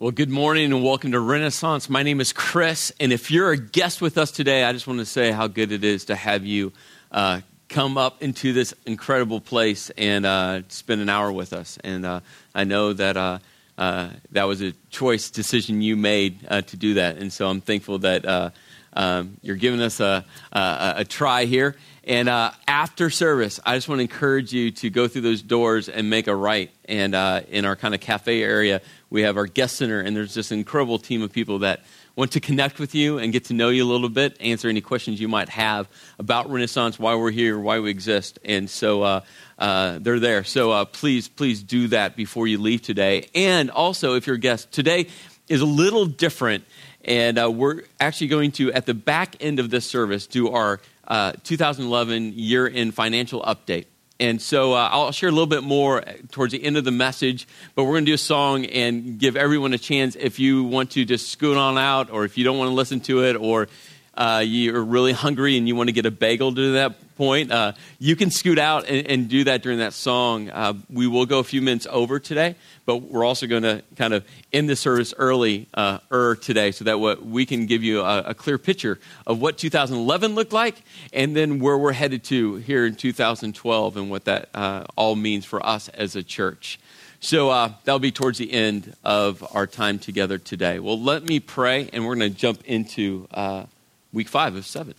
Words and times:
Well, 0.00 0.12
good 0.12 0.30
morning 0.30 0.72
and 0.72 0.82
welcome 0.82 1.12
to 1.12 1.20
Renaissance. 1.20 1.90
My 1.90 2.02
name 2.02 2.22
is 2.22 2.32
Chris, 2.32 2.90
and 2.98 3.12
if 3.12 3.30
you're 3.30 3.50
a 3.50 3.58
guest 3.58 4.00
with 4.00 4.16
us 4.16 4.30
today, 4.30 4.64
I 4.64 4.72
just 4.72 4.86
want 4.86 4.98
to 5.00 5.04
say 5.04 5.30
how 5.30 5.46
good 5.46 5.72
it 5.72 5.84
is 5.84 6.06
to 6.06 6.16
have 6.16 6.42
you 6.42 6.72
uh, 7.12 7.42
come 7.68 7.98
up 7.98 8.22
into 8.22 8.54
this 8.54 8.72
incredible 8.86 9.42
place 9.42 9.90
and 9.98 10.24
uh, 10.24 10.62
spend 10.68 11.02
an 11.02 11.10
hour 11.10 11.30
with 11.30 11.52
us. 11.52 11.76
And 11.84 12.06
uh, 12.06 12.20
I 12.54 12.64
know 12.64 12.94
that 12.94 13.18
uh, 13.18 13.40
uh, 13.76 14.08
that 14.32 14.44
was 14.44 14.62
a 14.62 14.72
choice 14.88 15.28
decision 15.28 15.82
you 15.82 15.98
made 15.98 16.38
uh, 16.48 16.62
to 16.62 16.78
do 16.78 16.94
that, 16.94 17.18
and 17.18 17.30
so 17.30 17.46
I'm 17.46 17.60
thankful 17.60 17.98
that 17.98 18.52
um, 18.94 19.36
you're 19.42 19.56
giving 19.56 19.82
us 19.82 20.00
a, 20.00 20.24
a, 20.50 20.94
a 20.96 21.04
try 21.04 21.44
here. 21.44 21.76
And 22.04 22.28
uh, 22.28 22.52
after 22.66 23.10
service, 23.10 23.60
I 23.64 23.76
just 23.76 23.88
want 23.88 23.98
to 23.98 24.02
encourage 24.02 24.52
you 24.52 24.70
to 24.70 24.90
go 24.90 25.06
through 25.06 25.20
those 25.22 25.42
doors 25.42 25.88
and 25.88 26.08
make 26.08 26.28
a 26.28 26.34
right. 26.34 26.70
And 26.86 27.14
uh, 27.14 27.42
in 27.50 27.64
our 27.64 27.76
kind 27.76 27.94
of 27.94 28.00
cafe 28.00 28.42
area, 28.42 28.80
we 29.10 29.22
have 29.22 29.36
our 29.36 29.46
guest 29.46 29.76
center, 29.76 30.00
and 30.00 30.16
there's 30.16 30.34
this 30.34 30.50
incredible 30.50 30.98
team 30.98 31.22
of 31.22 31.32
people 31.32 31.60
that 31.60 31.84
want 32.16 32.32
to 32.32 32.40
connect 32.40 32.78
with 32.78 32.94
you 32.94 33.18
and 33.18 33.32
get 33.32 33.44
to 33.46 33.54
know 33.54 33.68
you 33.68 33.84
a 33.84 33.90
little 33.90 34.08
bit, 34.08 34.36
answer 34.40 34.68
any 34.68 34.80
questions 34.80 35.20
you 35.20 35.28
might 35.28 35.48
have 35.48 35.88
about 36.18 36.50
Renaissance, 36.50 36.98
why 36.98 37.14
we're 37.14 37.30
here, 37.30 37.58
why 37.58 37.80
we 37.80 37.90
exist. 37.90 38.38
And 38.44 38.68
so 38.68 39.02
uh, 39.02 39.20
uh, 39.58 39.98
they're 40.00 40.20
there. 40.20 40.44
So 40.44 40.70
uh, 40.70 40.84
please, 40.86 41.28
please 41.28 41.62
do 41.62 41.88
that 41.88 42.16
before 42.16 42.46
you 42.46 42.58
leave 42.58 42.82
today. 42.82 43.28
And 43.34 43.70
also, 43.70 44.14
if 44.14 44.26
you're 44.26 44.36
a 44.36 44.40
guest, 44.40 44.72
today 44.72 45.08
is 45.48 45.60
a 45.60 45.66
little 45.66 46.06
different. 46.06 46.64
And 47.04 47.38
uh, 47.38 47.50
we're 47.50 47.84
actually 47.98 48.28
going 48.28 48.52
to, 48.52 48.72
at 48.72 48.86
the 48.86 48.94
back 48.94 49.36
end 49.40 49.58
of 49.58 49.70
this 49.70 49.86
service, 49.86 50.26
do 50.26 50.50
our 50.50 50.80
uh, 51.10 51.32
2011 51.44 52.32
year 52.36 52.66
in 52.66 52.92
financial 52.92 53.42
update. 53.42 53.86
And 54.20 54.40
so 54.40 54.74
uh, 54.74 54.88
I'll 54.92 55.12
share 55.12 55.28
a 55.28 55.32
little 55.32 55.46
bit 55.46 55.62
more 55.62 56.02
towards 56.30 56.52
the 56.52 56.62
end 56.62 56.76
of 56.76 56.84
the 56.84 56.90
message, 56.90 57.48
but 57.74 57.84
we're 57.84 57.94
going 57.94 58.04
to 58.04 58.10
do 58.10 58.14
a 58.14 58.18
song 58.18 58.66
and 58.66 59.18
give 59.18 59.34
everyone 59.34 59.72
a 59.72 59.78
chance 59.78 60.14
if 60.14 60.38
you 60.38 60.62
want 60.62 60.92
to 60.92 61.04
just 61.04 61.30
scoot 61.30 61.56
on 61.56 61.78
out 61.78 62.10
or 62.10 62.24
if 62.24 62.38
you 62.38 62.44
don't 62.44 62.58
want 62.58 62.68
to 62.68 62.74
listen 62.74 63.00
to 63.00 63.24
it 63.24 63.34
or 63.34 63.66
uh, 64.14 64.42
you're 64.44 64.84
really 64.84 65.12
hungry 65.12 65.56
and 65.56 65.66
you 65.66 65.74
want 65.74 65.88
to 65.88 65.92
get 65.92 66.04
a 66.04 66.10
bagel 66.10 66.54
to 66.54 66.72
that 66.72 67.16
point, 67.16 67.50
uh, 67.50 67.72
you 67.98 68.14
can 68.14 68.30
scoot 68.30 68.58
out 68.58 68.86
and, 68.86 69.06
and, 69.06 69.28
do 69.28 69.44
that 69.44 69.62
during 69.62 69.78
that 69.78 69.94
song. 69.94 70.50
Uh, 70.50 70.74
we 70.90 71.06
will 71.06 71.26
go 71.26 71.38
a 71.38 71.44
few 71.44 71.62
minutes 71.62 71.86
over 71.90 72.18
today, 72.18 72.56
but 72.90 73.02
we're 73.02 73.24
also 73.24 73.46
going 73.46 73.62
to 73.62 73.84
kind 73.94 74.12
of 74.12 74.26
end 74.52 74.68
the 74.68 74.74
service 74.74 75.14
early 75.16 75.68
uh, 75.74 76.00
er 76.10 76.34
today 76.34 76.72
so 76.72 76.82
that 76.82 76.98
what 76.98 77.24
we 77.24 77.46
can 77.46 77.66
give 77.66 77.84
you 77.84 78.00
a, 78.00 78.22
a, 78.22 78.34
clear 78.34 78.58
picture 78.58 78.98
of 79.28 79.40
what 79.40 79.56
2011 79.56 80.34
looked 80.34 80.52
like 80.52 80.82
and 81.12 81.36
then 81.36 81.60
where 81.60 81.78
we're 81.78 81.92
headed 81.92 82.24
to 82.24 82.56
here 82.56 82.84
in 82.84 82.96
2012 82.96 83.96
and 83.96 84.10
what 84.10 84.24
that 84.24 84.48
uh, 84.54 84.82
all 84.96 85.14
means 85.14 85.44
for 85.44 85.64
us 85.64 85.88
as 85.90 86.16
a 86.16 86.22
church. 86.24 86.80
So 87.20 87.50
uh, 87.50 87.74
that'll 87.84 88.00
be 88.00 88.10
towards 88.10 88.38
the 88.38 88.52
end 88.52 88.92
of 89.04 89.46
our 89.54 89.68
time 89.68 90.00
together 90.00 90.36
today. 90.38 90.80
Well, 90.80 91.00
let 91.00 91.22
me 91.22 91.38
pray, 91.38 91.88
and 91.92 92.04
we're 92.04 92.16
going 92.16 92.32
to 92.32 92.36
jump 92.36 92.64
into 92.64 93.28
uh, 93.30 93.66
week 94.12 94.26
five 94.26 94.56
of 94.56 94.66
seven. 94.66 94.94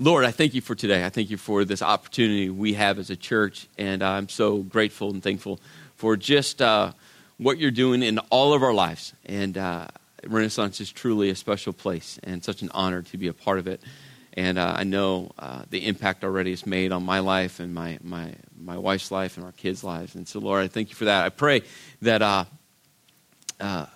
Lord, 0.00 0.24
I 0.24 0.30
thank 0.30 0.54
you 0.54 0.62
for 0.62 0.74
today. 0.74 1.04
I 1.04 1.10
thank 1.10 1.28
you 1.28 1.36
for 1.36 1.66
this 1.66 1.82
opportunity 1.82 2.48
we 2.48 2.72
have 2.72 2.98
as 2.98 3.10
a 3.10 3.16
church, 3.16 3.66
and 3.76 4.02
I'm 4.02 4.30
so 4.30 4.62
grateful 4.62 5.10
and 5.10 5.22
thankful 5.22 5.60
for 5.96 6.16
just 6.16 6.62
uh, 6.62 6.92
what 7.38 7.58
you're 7.58 7.70
doing 7.70 8.02
in 8.02 8.18
all 8.30 8.54
of 8.54 8.62
our 8.62 8.72
lives. 8.72 9.12
And 9.26 9.56
uh, 9.58 9.88
Renaissance 10.26 10.80
is 10.80 10.90
truly 10.90 11.30
a 11.30 11.34
special 11.34 11.72
place, 11.72 12.18
and 12.22 12.42
such 12.42 12.62
an 12.62 12.70
honor 12.72 13.02
to 13.02 13.18
be 13.18 13.28
a 13.28 13.32
part 13.32 13.58
of 13.58 13.66
it. 13.66 13.80
And 14.36 14.58
uh, 14.58 14.74
I 14.76 14.84
know 14.84 15.30
uh, 15.38 15.62
the 15.70 15.86
impact 15.86 16.24
already 16.24 16.52
is 16.52 16.66
made 16.66 16.90
on 16.90 17.04
my 17.04 17.20
life 17.20 17.60
and 17.60 17.72
my, 17.72 17.98
my, 18.02 18.34
my 18.58 18.76
wife's 18.76 19.10
life 19.12 19.36
and 19.36 19.46
our 19.46 19.52
kids' 19.52 19.84
lives. 19.84 20.16
And 20.16 20.26
so, 20.26 20.40
Lord, 20.40 20.64
I 20.64 20.68
thank 20.68 20.88
you 20.88 20.96
for 20.96 21.04
that. 21.04 21.24
I 21.24 21.28
pray 21.28 21.62
that 22.02 22.20
uh, 22.20 22.44
uh, 23.60 23.86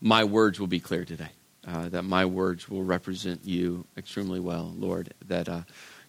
my 0.00 0.24
words 0.24 0.58
will 0.58 0.66
be 0.66 0.80
clear 0.80 1.04
today 1.04 1.30
uh, 1.66 1.88
that 1.90 2.02
my 2.02 2.24
words 2.24 2.68
will 2.68 2.82
represent 2.82 3.44
you 3.44 3.84
extremely 3.96 4.40
well, 4.40 4.72
Lord, 4.76 5.14
that 5.28 5.48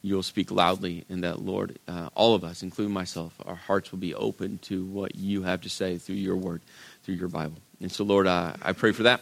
you'll 0.06 0.24
speak 0.24 0.52
loudly, 0.52 1.04
and 1.10 1.24
that, 1.24 1.42
Lord, 1.42 1.80
uh, 1.88 2.10
all 2.14 2.36
of 2.36 2.44
us, 2.44 2.62
including 2.62 2.94
myself, 2.94 3.34
our 3.46 3.56
hearts 3.56 3.92
will 3.92 4.00
be 4.00 4.14
open 4.14 4.60
to 4.60 4.86
what 4.86 5.16
you 5.16 5.42
have 5.44 5.62
to 5.62 5.70
say 5.70 5.98
through 5.98 6.16
your 6.16 6.36
word, 6.36 6.62
through 7.04 7.16
your 7.16 7.28
Bible. 7.28 7.58
And 7.82 7.92
so, 7.92 8.04
Lord, 8.04 8.28
uh, 8.28 8.54
I 8.62 8.74
pray 8.74 8.92
for 8.92 9.04
that, 9.04 9.22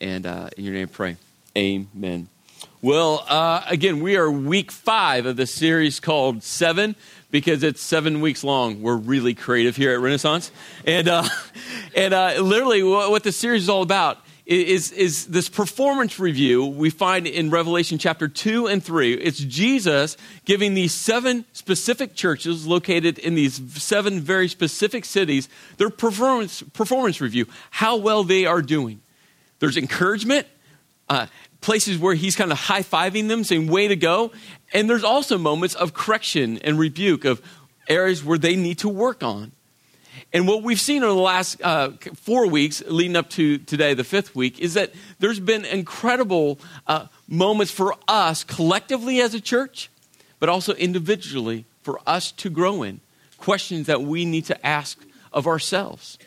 and 0.00 0.26
uh, 0.26 0.50
in 0.56 0.64
your 0.64 0.74
name 0.74 0.88
pray. 0.88 1.16
Amen. 1.56 2.28
Well, 2.82 3.24
uh, 3.28 3.62
again, 3.68 4.00
we 4.00 4.16
are 4.16 4.30
week 4.30 4.72
five 4.72 5.26
of 5.26 5.36
the 5.36 5.46
series 5.46 6.00
called 6.00 6.42
Seven 6.42 6.96
because 7.30 7.62
it's 7.62 7.80
seven 7.80 8.20
weeks 8.20 8.42
long. 8.42 8.82
We're 8.82 8.96
really 8.96 9.34
creative 9.34 9.76
here 9.76 9.92
at 9.92 10.00
Renaissance. 10.00 10.50
And, 10.84 11.08
uh, 11.08 11.28
and 11.94 12.12
uh, 12.12 12.40
literally, 12.40 12.82
what, 12.82 13.10
what 13.10 13.22
the 13.22 13.32
series 13.32 13.62
is 13.64 13.68
all 13.68 13.82
about 13.82 14.18
is, 14.46 14.92
is 14.92 15.26
this 15.26 15.48
performance 15.48 16.20
review 16.20 16.64
we 16.64 16.88
find 16.88 17.26
in 17.26 17.50
Revelation 17.50 17.98
chapter 17.98 18.28
2 18.28 18.68
and 18.68 18.82
3. 18.82 19.14
It's 19.14 19.40
Jesus 19.40 20.16
giving 20.44 20.74
these 20.74 20.94
seven 20.94 21.44
specific 21.52 22.14
churches 22.14 22.64
located 22.66 23.18
in 23.18 23.34
these 23.34 23.60
seven 23.82 24.20
very 24.20 24.48
specific 24.48 25.04
cities 25.04 25.48
their 25.78 25.90
performance, 25.90 26.62
performance 26.62 27.20
review, 27.20 27.46
how 27.70 27.96
well 27.96 28.22
they 28.22 28.46
are 28.46 28.62
doing. 28.62 29.00
There's 29.58 29.76
encouragement, 29.76 30.46
uh, 31.08 31.26
places 31.60 31.98
where 31.98 32.14
he's 32.14 32.36
kind 32.36 32.52
of 32.52 32.58
high 32.58 32.82
fiving 32.82 33.26
them, 33.26 33.42
saying, 33.42 33.66
way 33.66 33.88
to 33.88 33.96
go. 33.96 34.30
And 34.72 34.88
there's 34.88 35.04
also 35.04 35.38
moments 35.38 35.74
of 35.74 35.92
correction 35.92 36.58
and 36.58 36.78
rebuke 36.78 37.24
of 37.24 37.42
areas 37.88 38.22
where 38.22 38.38
they 38.38 38.54
need 38.54 38.78
to 38.78 38.88
work 38.88 39.24
on. 39.24 39.52
And 40.32 40.46
what 40.46 40.62
we've 40.62 40.80
seen 40.80 41.02
over 41.02 41.14
the 41.14 41.20
last 41.20 41.60
uh, 41.62 41.90
four 42.14 42.46
weeks, 42.48 42.82
leading 42.86 43.16
up 43.16 43.30
to 43.30 43.58
today, 43.58 43.94
the 43.94 44.04
fifth 44.04 44.34
week, 44.34 44.58
is 44.58 44.74
that 44.74 44.92
there's 45.18 45.40
been 45.40 45.64
incredible 45.64 46.58
uh, 46.86 47.06
moments 47.28 47.72
for 47.72 47.94
us 48.08 48.44
collectively 48.44 49.20
as 49.20 49.34
a 49.34 49.40
church, 49.40 49.90
but 50.38 50.48
also 50.48 50.74
individually 50.74 51.64
for 51.82 52.00
us 52.06 52.32
to 52.32 52.50
grow 52.50 52.82
in. 52.82 53.00
Questions 53.38 53.86
that 53.86 54.02
we 54.02 54.24
need 54.24 54.46
to 54.46 54.66
ask 54.66 54.98
of 55.32 55.46
ourselves. 55.46 56.18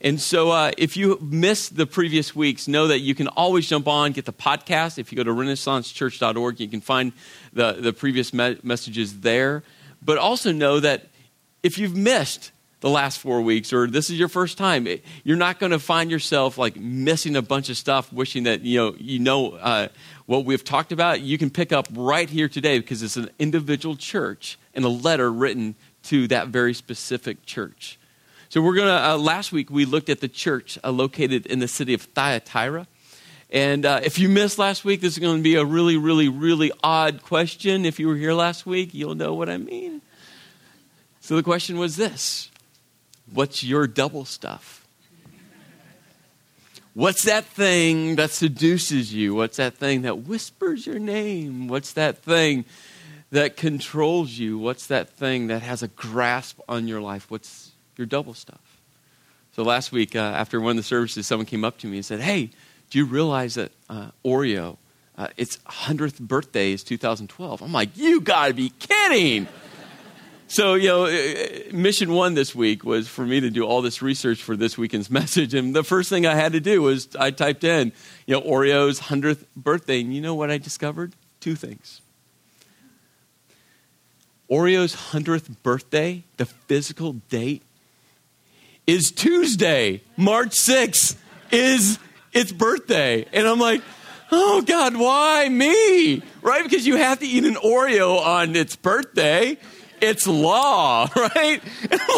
And 0.00 0.20
so, 0.20 0.50
uh, 0.50 0.72
if 0.76 0.96
you 0.96 1.16
missed 1.20 1.76
the 1.76 1.86
previous 1.86 2.34
weeks, 2.34 2.66
know 2.66 2.88
that 2.88 2.98
you 2.98 3.14
can 3.14 3.28
always 3.28 3.68
jump 3.68 3.86
on, 3.86 4.10
get 4.10 4.24
the 4.24 4.32
podcast. 4.32 4.98
If 4.98 5.12
you 5.12 5.16
go 5.16 5.22
to 5.22 5.30
renaissancechurch.org, 5.30 6.58
you 6.58 6.68
can 6.68 6.80
find 6.80 7.12
the, 7.52 7.74
the 7.74 7.92
previous 7.92 8.34
me- 8.34 8.58
messages 8.64 9.20
there. 9.20 9.62
But 10.04 10.18
also 10.18 10.50
know 10.50 10.80
that 10.80 11.06
if 11.62 11.78
you've 11.78 11.96
missed 11.96 12.50
the 12.82 12.90
last 12.90 13.20
four 13.20 13.40
weeks 13.40 13.72
or 13.72 13.86
this 13.86 14.10
is 14.10 14.18
your 14.18 14.28
first 14.28 14.58
time 14.58 14.88
you're 15.22 15.36
not 15.36 15.60
going 15.60 15.70
to 15.70 15.78
find 15.78 16.10
yourself 16.10 16.58
like 16.58 16.76
missing 16.76 17.36
a 17.36 17.42
bunch 17.42 17.70
of 17.70 17.76
stuff 17.76 18.12
wishing 18.12 18.42
that 18.42 18.62
you 18.62 18.76
know 18.76 18.94
you 18.98 19.20
know 19.20 19.52
uh, 19.52 19.88
what 20.26 20.44
we've 20.44 20.64
talked 20.64 20.92
about. 20.92 21.20
You 21.20 21.38
can 21.38 21.50
pick 21.50 21.72
up 21.72 21.86
right 21.92 22.28
here 22.28 22.48
today 22.48 22.78
because 22.78 23.02
it's 23.02 23.16
an 23.16 23.30
individual 23.38 23.96
church 23.96 24.58
and 24.74 24.84
a 24.84 24.88
letter 24.88 25.30
written 25.30 25.74
to 26.04 26.26
that 26.28 26.48
very 26.48 26.74
specific 26.74 27.44
church. 27.46 27.98
So 28.48 28.60
we're 28.60 28.74
going 28.74 28.88
to 28.88 29.10
uh, 29.10 29.16
last 29.16 29.52
week 29.52 29.70
we 29.70 29.84
looked 29.84 30.08
at 30.08 30.20
the 30.20 30.28
church 30.28 30.78
uh, 30.82 30.90
located 30.90 31.46
in 31.46 31.58
the 31.58 31.68
city 31.68 31.94
of 31.94 32.02
thyatira. 32.02 32.86
And 33.50 33.84
uh, 33.84 34.00
if 34.02 34.18
you 34.18 34.28
missed 34.28 34.58
last 34.58 34.84
week 34.84 35.00
this 35.02 35.12
is 35.12 35.18
going 35.18 35.36
to 35.36 35.42
be 35.42 35.54
a 35.54 35.64
really 35.64 35.96
really 35.96 36.28
really 36.28 36.72
odd 36.82 37.22
question. 37.22 37.84
If 37.84 38.00
you 38.00 38.08
were 38.08 38.16
here 38.16 38.32
last 38.32 38.66
week 38.66 38.92
you'll 38.92 39.14
know 39.14 39.34
what 39.34 39.48
i 39.48 39.56
mean. 39.56 40.00
So 41.20 41.36
the 41.36 41.42
question 41.42 41.78
was 41.78 41.96
this 41.96 42.50
What's 43.30 43.62
your 43.62 43.86
double 43.86 44.24
stuff? 44.24 44.86
What's 46.94 47.22
that 47.22 47.44
thing 47.44 48.16
that 48.16 48.30
seduces 48.30 49.14
you? 49.14 49.34
What's 49.34 49.56
that 49.56 49.74
thing 49.74 50.02
that 50.02 50.26
whispers 50.26 50.86
your 50.86 50.98
name? 50.98 51.66
What's 51.66 51.92
that 51.94 52.18
thing 52.18 52.66
that 53.30 53.56
controls 53.56 54.32
you? 54.32 54.58
What's 54.58 54.86
that 54.88 55.08
thing 55.08 55.46
that 55.46 55.62
has 55.62 55.82
a 55.82 55.88
grasp 55.88 56.60
on 56.68 56.86
your 56.86 57.00
life? 57.00 57.30
What's 57.30 57.70
your 57.96 58.06
double 58.06 58.34
stuff? 58.34 58.78
So 59.56 59.62
last 59.62 59.90
week, 59.90 60.14
uh, 60.14 60.18
after 60.18 60.60
one 60.60 60.72
of 60.72 60.76
the 60.76 60.82
services, 60.82 61.26
someone 61.26 61.46
came 61.46 61.64
up 61.64 61.78
to 61.78 61.86
me 61.86 61.96
and 61.96 62.04
said, 62.04 62.20
Hey, 62.20 62.50
do 62.90 62.98
you 62.98 63.06
realize 63.06 63.54
that 63.54 63.72
uh, 63.88 64.10
Oreo, 64.22 64.76
uh, 65.16 65.28
its 65.38 65.56
100th 65.68 66.20
birthday 66.20 66.72
is 66.72 66.84
2012? 66.84 67.62
I'm 67.62 67.72
like, 67.72 67.96
You 67.96 68.20
gotta 68.20 68.52
be 68.52 68.70
kidding! 68.78 69.48
So, 70.52 70.74
you 70.74 70.88
know, 70.88 71.06
uh, 71.06 71.08
uh, 71.08 71.72
mission 71.72 72.12
one 72.12 72.34
this 72.34 72.54
week 72.54 72.84
was 72.84 73.08
for 73.08 73.24
me 73.24 73.40
to 73.40 73.48
do 73.48 73.62
all 73.62 73.80
this 73.80 74.02
research 74.02 74.42
for 74.42 74.54
this 74.54 74.76
weekend's 74.76 75.08
message. 75.20 75.54
And 75.54 75.74
the 75.74 75.82
first 75.82 76.10
thing 76.10 76.26
I 76.26 76.34
had 76.34 76.52
to 76.52 76.60
do 76.60 76.82
was 76.82 77.08
I 77.18 77.30
typed 77.30 77.64
in, 77.64 77.90
you 78.26 78.34
know, 78.34 78.42
Oreo's 78.42 79.00
100th 79.00 79.46
birthday. 79.56 80.02
And 80.02 80.14
you 80.14 80.20
know 80.20 80.34
what 80.34 80.50
I 80.50 80.58
discovered? 80.58 81.14
Two 81.40 81.54
things. 81.54 82.02
Oreo's 84.50 84.94
100th 84.94 85.56
birthday, 85.62 86.22
the 86.36 86.44
physical 86.44 87.14
date, 87.30 87.62
is 88.86 89.10
Tuesday, 89.10 90.02
March 90.18 90.50
6th, 90.50 91.16
is 91.50 91.98
its 92.34 92.52
birthday. 92.52 93.24
And 93.32 93.46
I'm 93.46 93.58
like, 93.58 93.80
oh 94.30 94.60
God, 94.60 94.98
why 94.98 95.48
me? 95.48 96.22
Right? 96.42 96.62
Because 96.62 96.86
you 96.86 96.96
have 96.96 97.20
to 97.20 97.26
eat 97.26 97.44
an 97.44 97.54
Oreo 97.54 98.20
on 98.20 98.54
its 98.54 98.76
birthday 98.76 99.56
it's 100.02 100.26
law, 100.26 101.08
right? 101.16 101.62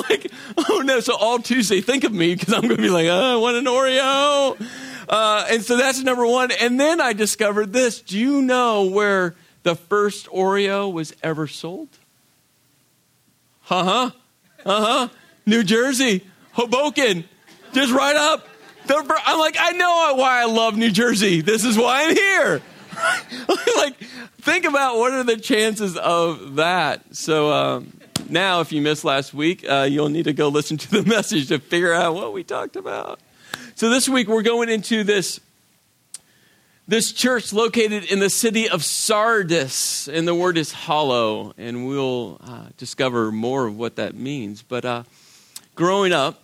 Like, 0.09 0.31
oh 0.57 0.83
no. 0.85 1.01
So 1.01 1.17
all 1.17 1.39
Tuesday, 1.39 1.81
think 1.81 2.05
of 2.05 2.13
me 2.13 2.35
because 2.35 2.53
I'm 2.53 2.63
going 2.63 2.77
to 2.77 2.83
be 2.83 2.91
like, 2.91 3.07
oh, 3.07 3.35
I 3.35 3.37
want 3.37 3.57
an 3.57 3.65
Oreo. 3.65 4.69
Uh, 5.09 5.47
and 5.51 5.63
so 5.63 5.77
that's 5.77 6.03
number 6.03 6.27
one. 6.27 6.51
And 6.51 6.79
then 6.79 7.01
I 7.01 7.13
discovered 7.13 7.73
this. 7.73 8.01
Do 8.01 8.19
you 8.19 8.43
know 8.43 8.85
where 8.85 9.35
the 9.63 9.75
first 9.75 10.27
Oreo 10.27 10.93
was 10.93 11.15
ever 11.23 11.47
sold? 11.47 11.89
Uh 13.71 13.85
huh. 13.85 14.11
Uh 14.67 14.85
huh. 14.85 15.09
New 15.47 15.63
Jersey, 15.63 16.25
Hoboken, 16.53 17.25
just 17.73 17.93
right 17.93 18.17
up. 18.17 18.47
I'm 18.89 19.39
like, 19.39 19.57
I 19.59 19.73
know 19.73 20.15
why 20.17 20.43
I 20.43 20.45
love 20.45 20.77
New 20.77 20.91
Jersey. 20.91 21.41
This 21.41 21.65
is 21.65 21.79
why 21.79 22.05
I'm 22.05 22.15
here. 22.15 22.63
like, 23.77 23.95
think 24.45 24.67
about 24.67 24.99
what 24.99 25.13
are 25.13 25.25
the 25.25 25.39
chances 25.39 25.97
of 25.97 26.57
that. 26.57 27.17
So 27.17 27.51
um, 27.51 27.99
now, 28.29 28.61
if 28.61 28.73
you 28.73 28.83
missed 28.83 29.03
last 29.03 29.33
week, 29.33 29.65
uh, 29.67 29.89
you'll 29.91 30.11
need 30.11 30.25
to 30.25 30.35
go 30.35 30.49
listen 30.49 30.77
to 30.77 30.91
the 30.91 31.03
message 31.09 31.49
to 31.49 31.59
figure 31.59 31.95
out 31.95 32.15
what 32.15 32.35
we 32.35 32.45
talked 32.45 32.77
about. 32.77 33.21
So 33.75 33.89
this 33.89 34.07
week 34.07 34.29
we're 34.29 34.43
going 34.43 34.69
into 34.69 35.03
this 35.03 35.41
this 36.87 37.13
church 37.13 37.55
located 37.55 38.05
in 38.05 38.19
the 38.19 38.29
city 38.29 38.69
of 38.69 38.85
Sardis, 38.85 40.07
and 40.07 40.29
the 40.29 40.35
word 40.35 40.59
is 40.59 40.71
hollow, 40.71 41.55
and 41.57 41.87
we'll 41.87 42.39
uh, 42.47 42.67
discover 42.77 43.33
more 43.33 43.67
of 43.67 43.79
what 43.79 43.97
that 43.97 44.15
means. 44.15 44.61
But 44.61 44.85
uh, 44.85 45.05
growing 45.75 46.13
up, 46.13 46.43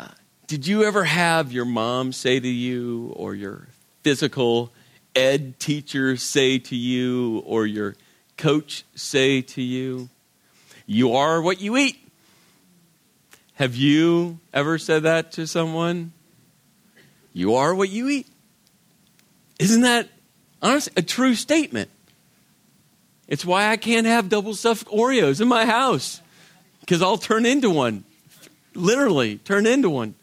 uh, 0.00 0.08
did 0.46 0.66
you 0.66 0.84
ever 0.84 1.04
have 1.04 1.52
your 1.52 1.66
mom 1.66 2.14
say 2.14 2.40
to 2.40 2.48
you, 2.48 3.12
or 3.14 3.34
your 3.34 3.68
physical 4.02 4.72
ed 5.14 5.58
teacher 5.58 6.16
say 6.16 6.58
to 6.58 6.76
you, 6.76 7.42
or 7.46 7.66
your 7.66 7.96
coach 8.36 8.84
say 8.94 9.42
to 9.42 9.62
you, 9.62 10.08
You 10.86 11.14
are 11.14 11.42
what 11.42 11.60
you 11.60 11.76
eat? 11.76 11.98
Have 13.54 13.74
you 13.74 14.38
ever 14.54 14.78
said 14.78 15.02
that 15.02 15.32
to 15.32 15.46
someone? 15.46 16.12
You 17.32 17.56
are 17.56 17.74
what 17.74 17.90
you 17.90 18.08
eat. 18.08 18.26
Isn't 19.58 19.82
that 19.82 20.08
honestly 20.62 20.92
a 20.96 21.02
true 21.02 21.34
statement? 21.34 21.90
It's 23.28 23.44
why 23.44 23.68
I 23.68 23.76
can't 23.76 24.06
have 24.06 24.28
double 24.28 24.54
stuffed 24.54 24.88
Oreos 24.88 25.40
in 25.40 25.48
my 25.48 25.66
house 25.66 26.22
because 26.80 27.02
I'll 27.02 27.18
turn 27.18 27.44
into 27.44 27.68
one. 27.68 28.04
Literally, 28.74 29.36
turn 29.38 29.66
into 29.66 29.90
one. 29.90 30.14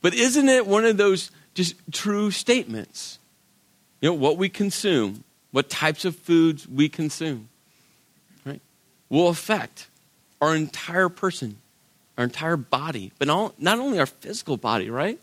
But 0.00 0.14
isn't 0.14 0.48
it 0.48 0.66
one 0.66 0.86
of 0.86 0.96
those 0.96 1.30
just 1.54 1.74
true 1.92 2.30
statements? 2.30 3.18
You 4.00 4.10
know, 4.10 4.14
what 4.14 4.36
we 4.36 4.48
consume, 4.48 5.24
what 5.50 5.68
types 5.68 6.04
of 6.04 6.16
foods 6.16 6.66
we 6.66 6.88
consume, 6.88 7.48
right, 8.44 8.60
will 9.08 9.28
affect 9.28 9.88
our 10.40 10.54
entire 10.56 11.08
person 11.08 11.56
our 12.20 12.24
entire 12.24 12.58
body, 12.58 13.12
but 13.18 13.26
not 13.26 13.78
only 13.78 13.98
our 13.98 14.04
physical 14.04 14.58
body, 14.58 14.90
right? 14.90 15.18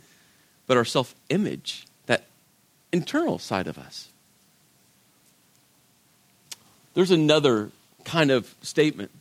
But 0.66 0.78
our 0.78 0.86
self 0.86 1.14
image, 1.30 1.86
that 2.08 2.26
internal 2.92 3.38
side 3.38 3.68
of 3.68 3.78
us. 3.78 4.10
There's 6.96 7.12
another 7.12 7.70
kind 8.04 8.32
of 8.32 8.54
statement. 8.64 9.12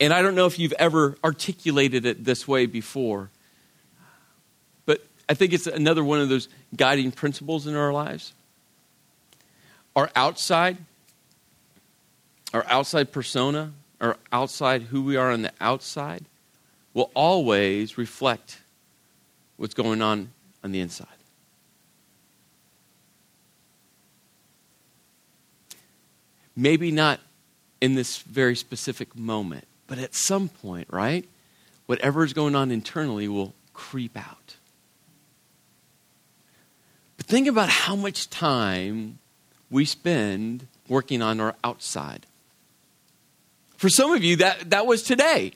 And 0.00 0.12
I 0.12 0.22
don't 0.22 0.36
know 0.36 0.46
if 0.46 0.60
you've 0.60 0.72
ever 0.78 1.18
articulated 1.24 2.06
it 2.06 2.24
this 2.24 2.46
way 2.46 2.66
before, 2.66 3.30
I 5.28 5.34
think 5.34 5.52
it's 5.52 5.66
another 5.66 6.04
one 6.04 6.20
of 6.20 6.28
those 6.28 6.48
guiding 6.76 7.12
principles 7.12 7.66
in 7.66 7.76
our 7.76 7.92
lives. 7.92 8.32
Our 9.94 10.10
outside, 10.16 10.78
our 12.52 12.64
outside 12.68 13.12
persona, 13.12 13.72
our 14.00 14.16
outside, 14.32 14.82
who 14.82 15.02
we 15.02 15.16
are 15.16 15.30
on 15.30 15.42
the 15.42 15.52
outside, 15.60 16.24
will 16.94 17.10
always 17.14 17.96
reflect 17.96 18.58
what's 19.56 19.74
going 19.74 20.02
on 20.02 20.30
on 20.64 20.72
the 20.72 20.80
inside. 20.80 21.06
Maybe 26.54 26.90
not 26.90 27.20
in 27.80 27.94
this 27.94 28.18
very 28.18 28.56
specific 28.56 29.16
moment, 29.16 29.66
but 29.86 29.98
at 29.98 30.14
some 30.14 30.48
point, 30.48 30.88
right? 30.90 31.26
Whatever 31.86 32.24
is 32.24 32.32
going 32.32 32.54
on 32.54 32.70
internally 32.70 33.28
will 33.28 33.54
creep 33.72 34.16
out. 34.16 34.56
But 37.22 37.28
think 37.28 37.46
about 37.46 37.68
how 37.68 37.94
much 37.94 38.28
time 38.30 39.20
we 39.70 39.84
spend 39.84 40.66
working 40.88 41.22
on 41.22 41.38
our 41.38 41.54
outside. 41.62 42.26
For 43.76 43.88
some 43.88 44.10
of 44.10 44.24
you, 44.24 44.34
that, 44.36 44.70
that 44.70 44.86
was 44.86 45.04
today. 45.04 45.52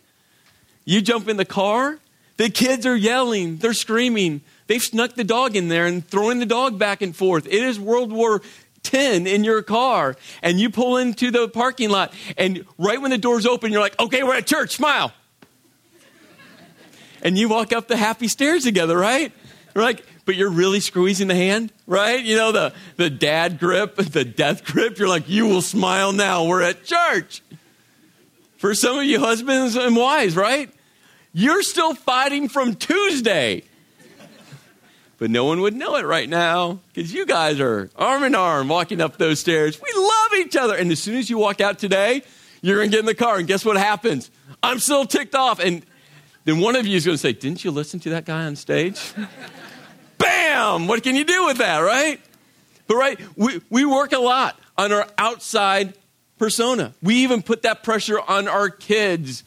You 0.84 1.02
jump 1.02 1.28
in 1.28 1.38
the 1.38 1.44
car, 1.44 1.98
the 2.36 2.50
kids 2.50 2.86
are 2.86 2.94
yelling, 2.94 3.56
they're 3.56 3.72
screaming. 3.72 4.42
They've 4.68 4.80
snuck 4.80 5.14
the 5.16 5.24
dog 5.24 5.56
in 5.56 5.66
there 5.66 5.86
and 5.86 6.06
throwing 6.06 6.38
the 6.38 6.46
dog 6.46 6.78
back 6.78 7.02
and 7.02 7.16
forth. 7.16 7.46
It 7.46 7.64
is 7.64 7.80
World 7.80 8.12
War 8.12 8.42
10 8.84 9.26
in 9.26 9.42
your 9.42 9.62
car, 9.62 10.14
and 10.42 10.60
you 10.60 10.70
pull 10.70 10.98
into 10.98 11.32
the 11.32 11.48
parking 11.48 11.90
lot, 11.90 12.14
and 12.36 12.64
right 12.78 13.02
when 13.02 13.10
the 13.10 13.19
doors 13.19 13.44
open, 13.44 13.72
you're 13.72 13.80
like, 13.80 13.98
okay, 13.98 14.22
we're 14.22 14.36
at 14.36 14.46
church, 14.46 14.76
smile. 14.76 15.12
and 17.22 17.36
you 17.36 17.48
walk 17.48 17.72
up 17.72 17.88
the 17.88 17.96
happy 17.96 18.28
stairs 18.28 18.62
together, 18.62 18.96
right? 18.96 19.32
You're 19.74 19.82
like, 19.82 20.04
but 20.26 20.34
you're 20.34 20.50
really 20.50 20.81
squeezing 20.81 21.28
the 21.28 21.34
hand, 21.34 21.73
right? 21.87 22.23
You 22.23 22.37
know, 22.37 22.52
the, 22.52 22.75
the 22.96 23.08
dad 23.08 23.58
grip, 23.58 23.96
the 23.96 24.25
death 24.25 24.64
grip. 24.64 24.99
You're 24.99 25.08
like, 25.08 25.28
you 25.28 25.46
will 25.46 25.62
smile 25.62 26.12
now, 26.12 26.44
we're 26.44 26.62
at 26.62 26.84
church. 26.84 27.43
For 28.58 28.75
some 28.75 28.99
of 28.99 29.05
you 29.05 29.20
husbands 29.20 29.76
and 29.76 29.96
wives, 29.96 30.37
right? 30.37 30.70
You're 31.32 31.62
still 31.62 31.94
fighting 31.94 32.49
from 32.49 32.75
Tuesday. 32.75 33.62
But 35.19 35.31
no 35.31 35.46
one 35.46 35.61
would 35.62 35.75
know 35.75 35.96
it 35.96 36.05
right 36.05 36.29
now 36.29 36.81
because 36.93 37.12
you 37.12 37.25
guys 37.25 37.58
are 37.58 37.88
arm 37.96 38.22
in 38.25 38.34
arm 38.34 38.69
walking 38.69 39.00
up 39.00 39.17
those 39.17 39.40
stairs. 39.40 39.81
We 39.81 39.88
love 39.99 40.46
each 40.46 40.56
other. 40.56 40.75
And 40.75 40.93
as 40.93 41.02
soon 41.02 41.17
as 41.17 41.31
you 41.31 41.38
walk 41.38 41.61
out 41.62 41.79
today, 41.79 42.22
you're 42.61 42.76
going 42.76 42.90
to 42.90 42.94
get 42.94 43.00
in 43.00 43.06
the 43.06 43.14
car. 43.14 43.38
And 43.38 43.46
guess 43.46 43.64
what 43.64 43.79
happens? 43.79 44.31
I'm 44.62 44.79
still 44.79 45.06
ticked 45.06 45.34
off. 45.34 45.58
And 45.58 45.84
then 46.44 46.61
one 46.61 46.76
of 46.76 46.87
you 46.87 46.96
is 46.96 47.06
going 47.06 47.14
to 47.14 47.20
say, 47.20 47.32
Didn't 47.32 47.64
you 47.64 47.70
listen 47.70 47.99
to 48.00 48.11
that 48.11 48.26
guy 48.26 48.44
on 48.44 48.56
stage? 48.56 49.00
Bam! 50.18 50.86
What 50.86 51.02
can 51.02 51.16
you 51.16 51.24
do 51.24 51.46
with 51.46 51.58
that, 51.58 51.78
right? 51.78 52.20
But, 52.86 52.96
right, 52.96 53.20
we, 53.36 53.60
we 53.70 53.84
work 53.84 54.12
a 54.12 54.18
lot 54.18 54.58
on 54.78 54.92
our 54.92 55.08
outside 55.18 55.94
persona. 56.38 56.94
We 57.02 57.16
even 57.16 57.42
put 57.42 57.62
that 57.62 57.82
pressure 57.82 58.20
on 58.20 58.48
our 58.48 58.70
kids 58.70 59.42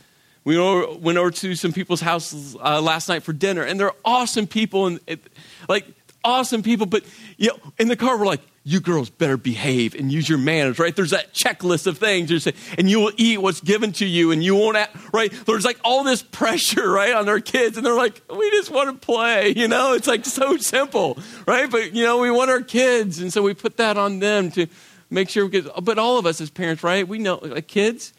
we 0.50 0.58
went 0.58 1.18
over 1.18 1.30
to 1.30 1.56
some 1.56 1.74
people's 1.74 2.02
houses 2.02 2.56
uh, 2.60 2.82
last 2.82 3.08
night 3.10 3.22
for 3.22 3.34
dinner, 3.34 3.62
and 3.62 3.80
they're 3.80 3.94
awesome 4.04 4.48
people, 4.48 4.88
and 4.88 5.00
it, 5.06 5.22
like 5.68 5.86
awesome 6.24 6.64
people. 6.64 6.88
But 6.88 7.04
you 7.38 7.50
know, 7.50 7.60
in 7.78 7.88
the 7.88 7.96
car, 7.96 8.18
we're 8.18 8.26
like, 8.26 8.42
"You 8.70 8.80
girls 8.80 9.10
better 9.10 9.38
behave 9.38 9.96
and 9.96 10.12
use 10.12 10.30
your 10.30 10.38
manners." 10.38 10.80
Right? 10.80 10.96
There's 10.96 11.12
that 11.12 11.34
checklist 11.34 11.88
of 11.88 11.98
things, 11.98 12.44
say, 12.44 12.54
and 12.78 12.90
you 12.90 13.00
will 13.00 13.12
eat 13.18 13.42
what's 13.42 13.62
given 13.62 13.92
to 13.94 14.06
you, 14.06 14.32
and 14.32 14.44
you 14.44 14.56
won't. 14.56 14.78
Act, 14.78 14.96
right? 15.14 15.32
There's 15.46 15.66
like 15.66 15.80
all 15.84 16.04
this 16.04 16.22
pressure, 16.22 16.90
right, 16.92 17.14
on 17.14 17.28
our 17.28 17.40
kids, 17.40 17.78
and 17.78 17.86
they're 17.86 17.96
like, 17.96 18.22
"We 18.30 18.50
just 18.52 18.70
want 18.70 18.90
to 18.90 19.06
play." 19.06 19.54
You 19.56 19.68
know, 19.68 19.94
it's 19.94 20.08
like 20.08 20.26
so 20.26 20.58
simple, 20.58 21.18
right? 21.46 21.70
But 21.70 21.94
you 21.94 22.04
know, 22.04 22.20
we 22.20 22.32
want 22.32 22.52
our 22.52 22.62
kids, 22.62 23.20
and 23.20 23.32
so 23.34 23.42
we 23.42 23.54
put 23.54 23.78
that 23.78 23.98
on 23.98 24.20
them 24.20 24.52
to 24.52 24.68
make 25.10 25.30
sure. 25.30 25.48
Get, 25.50 25.66
but 25.84 25.98
all 25.98 26.18
of 26.18 26.26
us 26.26 26.40
as 26.42 26.50
parents, 26.50 26.84
right? 26.84 27.08
We 27.08 27.20
know 27.20 27.40
like 27.42 27.68
kids, 27.68 28.14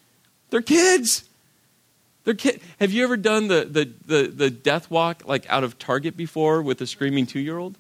they're 0.51 0.63
kids 0.63 1.25
they're 2.25 2.35
kid- 2.35 2.61
Have 2.79 2.93
you 2.93 3.03
ever 3.05 3.17
done 3.17 3.49
the, 3.49 3.65
the, 3.65 3.91
the, 4.07 4.29
the 4.29 4.51
death 4.51 4.91
walk 4.91 5.23
like 5.27 5.49
out 5.49 5.65
of 5.65 5.79
Target 5.79 6.17
before 6.17 6.63
with 6.63 6.81
a 6.81 6.87
screaming 6.87 7.27
two 7.27 7.41
year 7.41 7.59
old? 7.59 7.79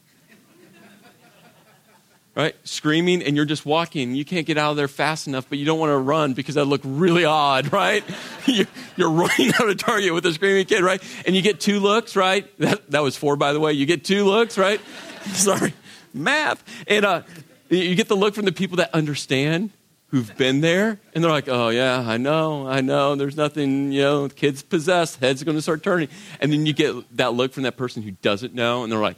Right? 2.37 2.54
Screaming, 2.62 3.22
and 3.22 3.34
you're 3.34 3.44
just 3.44 3.66
walking. 3.66 4.14
You 4.14 4.25
can't 4.25 4.46
get 4.46 4.56
out 4.56 4.70
of 4.70 4.76
there 4.76 4.88
fast 4.88 5.26
enough, 5.26 5.46
but 5.49 5.58
you 5.58 5.64
don't 5.64 5.80
want 5.80 5.90
to 5.90 5.96
run 5.99 6.32
because 6.32 6.54
that 6.54 6.64
look 6.64 6.80
really 6.84 7.25
odd, 7.25 7.72
right? 7.72 8.04
you're 8.46 9.10
running 9.10 9.52
out 9.60 9.68
of 9.68 9.76
Target 9.78 10.14
with 10.14 10.25
a 10.26 10.32
screaming 10.32 10.64
kid, 10.66 10.82
right? 10.82 11.02
And 11.26 11.34
you 11.34 11.42
get 11.42 11.60
two 11.60 11.80
looks, 11.80 12.14
right? 12.16 12.46
That, 12.58 12.88
that 12.90 13.02
was 13.02 13.16
four, 13.16 13.37
by 13.37 13.52
the 13.52 13.60
way. 13.60 13.72
You 13.72 13.84
get 13.84 14.04
two 14.04 14.25
looks, 14.25 14.56
right? 14.56 14.80
Sorry, 15.32 15.75
math. 16.14 16.62
And 16.87 17.04
uh, 17.04 17.22
you 17.68 17.94
get 17.94 18.08
the 18.08 18.16
look 18.16 18.34
from 18.34 18.44
the 18.44 18.52
people 18.52 18.76
that 18.76 18.94
understand 18.94 19.70
who've 20.10 20.37
been 20.37 20.60
there 20.60 20.99
and 21.14 21.22
they're 21.22 21.30
like, 21.30 21.49
oh, 21.49 21.68
yeah, 21.68 22.04
I 22.04 22.16
know, 22.16 22.66
I 22.66 22.80
know, 22.80 23.14
there's 23.14 23.37
nothing, 23.37 23.92
you 23.92 24.02
know, 24.02 24.28
kid's 24.28 24.62
possessed, 24.62 25.20
head's 25.20 25.42
are 25.42 25.46
to 25.46 25.62
start 25.62 25.82
turning. 25.82 26.08
And 26.40 26.52
then 26.52 26.66
you 26.66 26.72
get 26.72 27.16
that 27.16 27.34
look 27.34 27.52
from 27.52 27.62
that 27.62 27.76
person 27.76 28.02
who 28.02 28.10
doesn't 28.10 28.52
know 28.52 28.82
and 28.82 28.92
they're 28.92 29.00
like, 29.00 29.16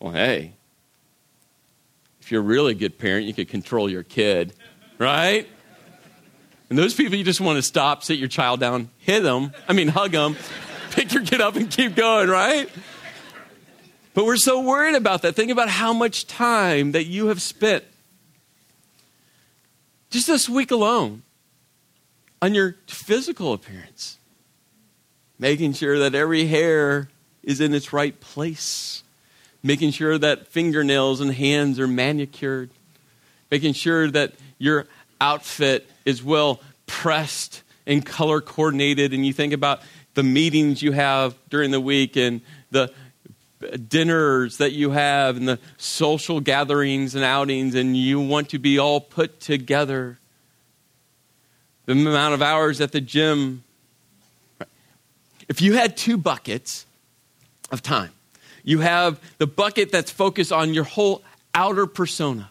well, 0.00 0.12
hey, 0.12 0.54
if 2.28 2.32
you're 2.32 2.42
a 2.42 2.44
really 2.44 2.74
good 2.74 2.98
parent, 2.98 3.26
you 3.26 3.32
could 3.32 3.48
control 3.48 3.88
your 3.88 4.02
kid, 4.02 4.52
right? 4.98 5.48
And 6.68 6.78
those 6.78 6.92
people, 6.92 7.14
you 7.14 7.24
just 7.24 7.40
want 7.40 7.56
to 7.56 7.62
stop, 7.62 8.04
sit 8.04 8.18
your 8.18 8.28
child 8.28 8.60
down, 8.60 8.90
hit 8.98 9.22
them, 9.22 9.54
I 9.66 9.72
mean, 9.72 9.88
hug 9.88 10.10
them, 10.10 10.36
pick 10.90 11.10
your 11.14 11.24
kid 11.24 11.40
up 11.40 11.56
and 11.56 11.70
keep 11.70 11.94
going, 11.94 12.28
right? 12.28 12.68
But 14.12 14.26
we're 14.26 14.36
so 14.36 14.60
worried 14.60 14.94
about 14.94 15.22
that. 15.22 15.36
Think 15.36 15.50
about 15.50 15.70
how 15.70 15.94
much 15.94 16.26
time 16.26 16.92
that 16.92 17.06
you 17.06 17.28
have 17.28 17.40
spent 17.40 17.82
just 20.10 20.26
this 20.26 20.50
week 20.50 20.70
alone, 20.70 21.22
on 22.42 22.52
your 22.52 22.76
physical 22.88 23.54
appearance, 23.54 24.18
making 25.38 25.72
sure 25.72 25.98
that 26.00 26.14
every 26.14 26.44
hair 26.44 27.08
is 27.42 27.62
in 27.62 27.72
its 27.72 27.90
right 27.94 28.20
place, 28.20 29.02
making 29.62 29.90
sure 29.90 30.16
that 30.18 30.46
fingernails 30.48 31.20
and 31.20 31.32
hands 31.34 31.78
are 31.78 31.88
manicured, 31.88 32.70
making 33.50 33.72
sure 33.72 34.10
that 34.10 34.34
your 34.58 34.86
outfit 35.20 35.88
is 36.04 36.22
well 36.22 36.60
pressed 36.86 37.62
and 37.86 38.04
color 38.04 38.40
coordinated, 38.40 39.12
and 39.12 39.26
you 39.26 39.32
think 39.32 39.52
about 39.52 39.80
the 40.14 40.22
meetings 40.22 40.82
you 40.82 40.92
have 40.92 41.34
during 41.48 41.70
the 41.70 41.80
week 41.80 42.16
and 42.16 42.40
the 42.70 42.92
dinners 43.88 44.58
that 44.58 44.72
you 44.72 44.90
have 44.90 45.36
and 45.36 45.48
the 45.48 45.58
social 45.78 46.40
gatherings 46.40 47.14
and 47.14 47.24
outings, 47.24 47.74
and 47.74 47.96
you 47.96 48.20
want 48.20 48.50
to 48.50 48.58
be 48.58 48.78
all 48.78 49.00
put 49.00 49.40
together. 49.40 50.18
The 51.86 51.92
amount 51.92 52.34
of 52.34 52.42
hours 52.42 52.80
at 52.80 52.92
the 52.92 53.00
gym. 53.00 53.64
If 55.48 55.62
you 55.62 55.72
had 55.72 55.96
two 55.96 56.18
buckets 56.18 56.84
of 57.70 57.82
time, 57.82 58.12
you 58.68 58.80
have 58.80 59.18
the 59.38 59.46
bucket 59.46 59.90
that's 59.90 60.10
focused 60.10 60.52
on 60.52 60.74
your 60.74 60.84
whole 60.84 61.22
outer 61.54 61.86
persona, 61.86 62.50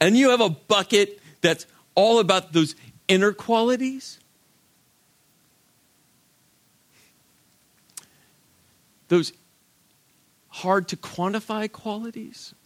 and 0.00 0.16
you 0.16 0.30
have 0.30 0.40
a 0.40 0.48
bucket 0.48 1.20
that's 1.40 1.66
all 1.94 2.18
about 2.18 2.52
those 2.52 2.74
inner 3.06 3.32
qualities. 3.32 4.18
Those 9.06 9.32
hard 10.48 10.88
to 10.88 10.96
quantify 10.96 11.70
qualities, 11.70 12.56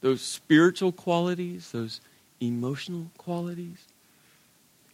those 0.00 0.20
spiritual 0.20 0.90
qualities, 0.90 1.70
those 1.70 2.00
emotional 2.40 3.12
qualities. 3.18 3.86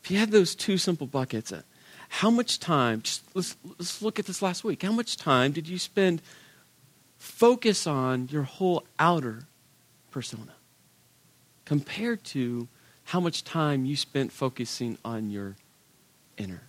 If 0.05 0.11
you 0.11 0.19
had 0.19 0.33
those 0.33 0.55
two 0.55 0.77
simple 0.77 1.07
buckets, 1.07 1.51
uh, 1.51 1.63
how 2.11 2.29
much 2.29 2.59
time, 2.59 3.02
just 3.02 3.23
let's, 3.35 3.57
let's 3.79 4.02
look 4.02 4.19
at 4.19 4.26
this 4.26 4.43
last 4.43 4.64
week. 4.64 4.83
How 4.83 4.90
much 4.90 5.17
time 5.17 5.52
did 5.52 5.69
you 5.69 5.79
spend 5.79 6.21
focus 7.17 7.87
on 7.87 8.29
your 8.31 8.43
whole 8.43 8.85
outer 8.99 9.45
persona 10.11 10.55
compared 11.64 12.25
to 12.25 12.67
how 13.05 13.21
much 13.21 13.45
time 13.45 13.85
you 13.85 13.95
spent 13.95 14.33
focusing 14.33 14.99
on 15.05 15.31
your 15.31 15.55
inner? 16.37 16.62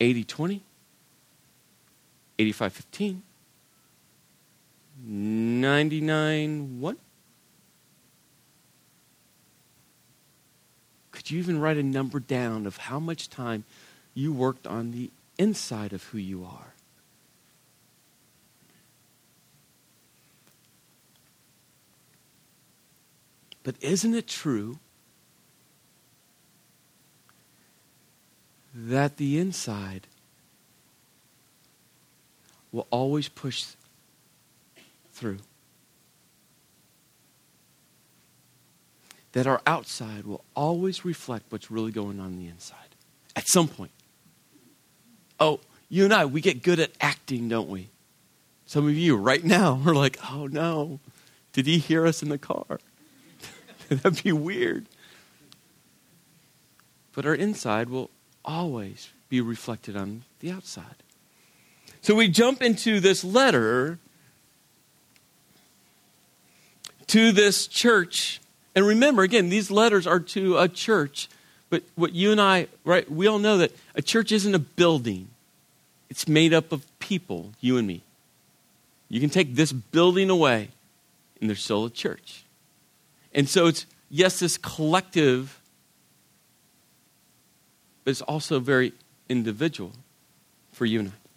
80 0.00 0.24
20? 0.24 0.62
85 2.38 2.72
15? 2.72 3.22
99 5.06 6.80
1? 6.80 6.96
Do 11.28 11.34
you 11.34 11.42
even 11.42 11.60
write 11.60 11.76
a 11.76 11.82
number 11.82 12.20
down 12.20 12.64
of 12.64 12.78
how 12.78 12.98
much 12.98 13.28
time 13.28 13.64
you 14.14 14.32
worked 14.32 14.66
on 14.66 14.92
the 14.92 15.10
inside 15.36 15.92
of 15.92 16.04
who 16.04 16.16
you 16.16 16.42
are? 16.42 16.72
But 23.62 23.74
isn't 23.82 24.14
it 24.14 24.26
true 24.26 24.78
that 28.74 29.18
the 29.18 29.38
inside 29.38 30.06
will 32.72 32.86
always 32.90 33.28
push 33.28 33.66
through? 35.12 35.40
That 39.32 39.46
our 39.46 39.60
outside 39.66 40.26
will 40.26 40.44
always 40.56 41.04
reflect 41.04 41.46
what's 41.50 41.70
really 41.70 41.92
going 41.92 42.18
on, 42.18 42.26
on 42.26 42.38
the 42.38 42.48
inside 42.48 42.76
at 43.36 43.46
some 43.46 43.68
point. 43.68 43.92
Oh, 45.38 45.60
you 45.88 46.04
and 46.04 46.12
I, 46.12 46.24
we 46.24 46.40
get 46.40 46.62
good 46.62 46.80
at 46.80 46.90
acting, 47.00 47.48
don't 47.48 47.68
we? 47.68 47.88
Some 48.66 48.86
of 48.86 48.94
you 48.94 49.16
right 49.16 49.44
now 49.44 49.80
are 49.86 49.94
like, 49.94 50.18
oh 50.30 50.46
no, 50.46 51.00
did 51.52 51.66
he 51.66 51.78
hear 51.78 52.06
us 52.06 52.22
in 52.22 52.28
the 52.28 52.38
car? 52.38 52.80
That'd 53.88 54.22
be 54.22 54.32
weird. 54.32 54.86
But 57.14 57.26
our 57.26 57.34
inside 57.34 57.88
will 57.90 58.10
always 58.44 59.10
be 59.28 59.40
reflected 59.40 59.96
on 59.96 60.24
the 60.40 60.50
outside. 60.50 61.02
So 62.00 62.14
we 62.14 62.28
jump 62.28 62.62
into 62.62 63.00
this 63.00 63.24
letter 63.24 63.98
to 67.08 67.32
this 67.32 67.66
church. 67.66 68.40
And 68.74 68.86
remember, 68.86 69.22
again, 69.22 69.48
these 69.48 69.70
letters 69.70 70.06
are 70.06 70.20
to 70.20 70.58
a 70.58 70.68
church. 70.68 71.28
But 71.70 71.82
what 71.96 72.14
you 72.14 72.32
and 72.32 72.40
I, 72.40 72.68
right, 72.84 73.10
we 73.10 73.26
all 73.26 73.38
know 73.38 73.58
that 73.58 73.72
a 73.94 74.02
church 74.02 74.32
isn't 74.32 74.54
a 74.54 74.58
building, 74.58 75.28
it's 76.08 76.26
made 76.26 76.54
up 76.54 76.72
of 76.72 76.86
people, 76.98 77.52
you 77.60 77.76
and 77.76 77.86
me. 77.86 78.02
You 79.08 79.20
can 79.20 79.30
take 79.30 79.54
this 79.54 79.72
building 79.72 80.30
away, 80.30 80.68
and 81.40 81.48
there's 81.48 81.62
still 81.62 81.84
a 81.84 81.90
church. 81.90 82.44
And 83.34 83.48
so 83.48 83.66
it's, 83.66 83.86
yes, 84.10 84.40
this 84.40 84.56
collective, 84.56 85.60
but 88.04 88.10
it's 88.10 88.22
also 88.22 88.60
very 88.60 88.92
individual 89.28 89.92
for 90.72 90.86
you 90.86 91.00
and 91.00 91.08
I. 91.08 91.27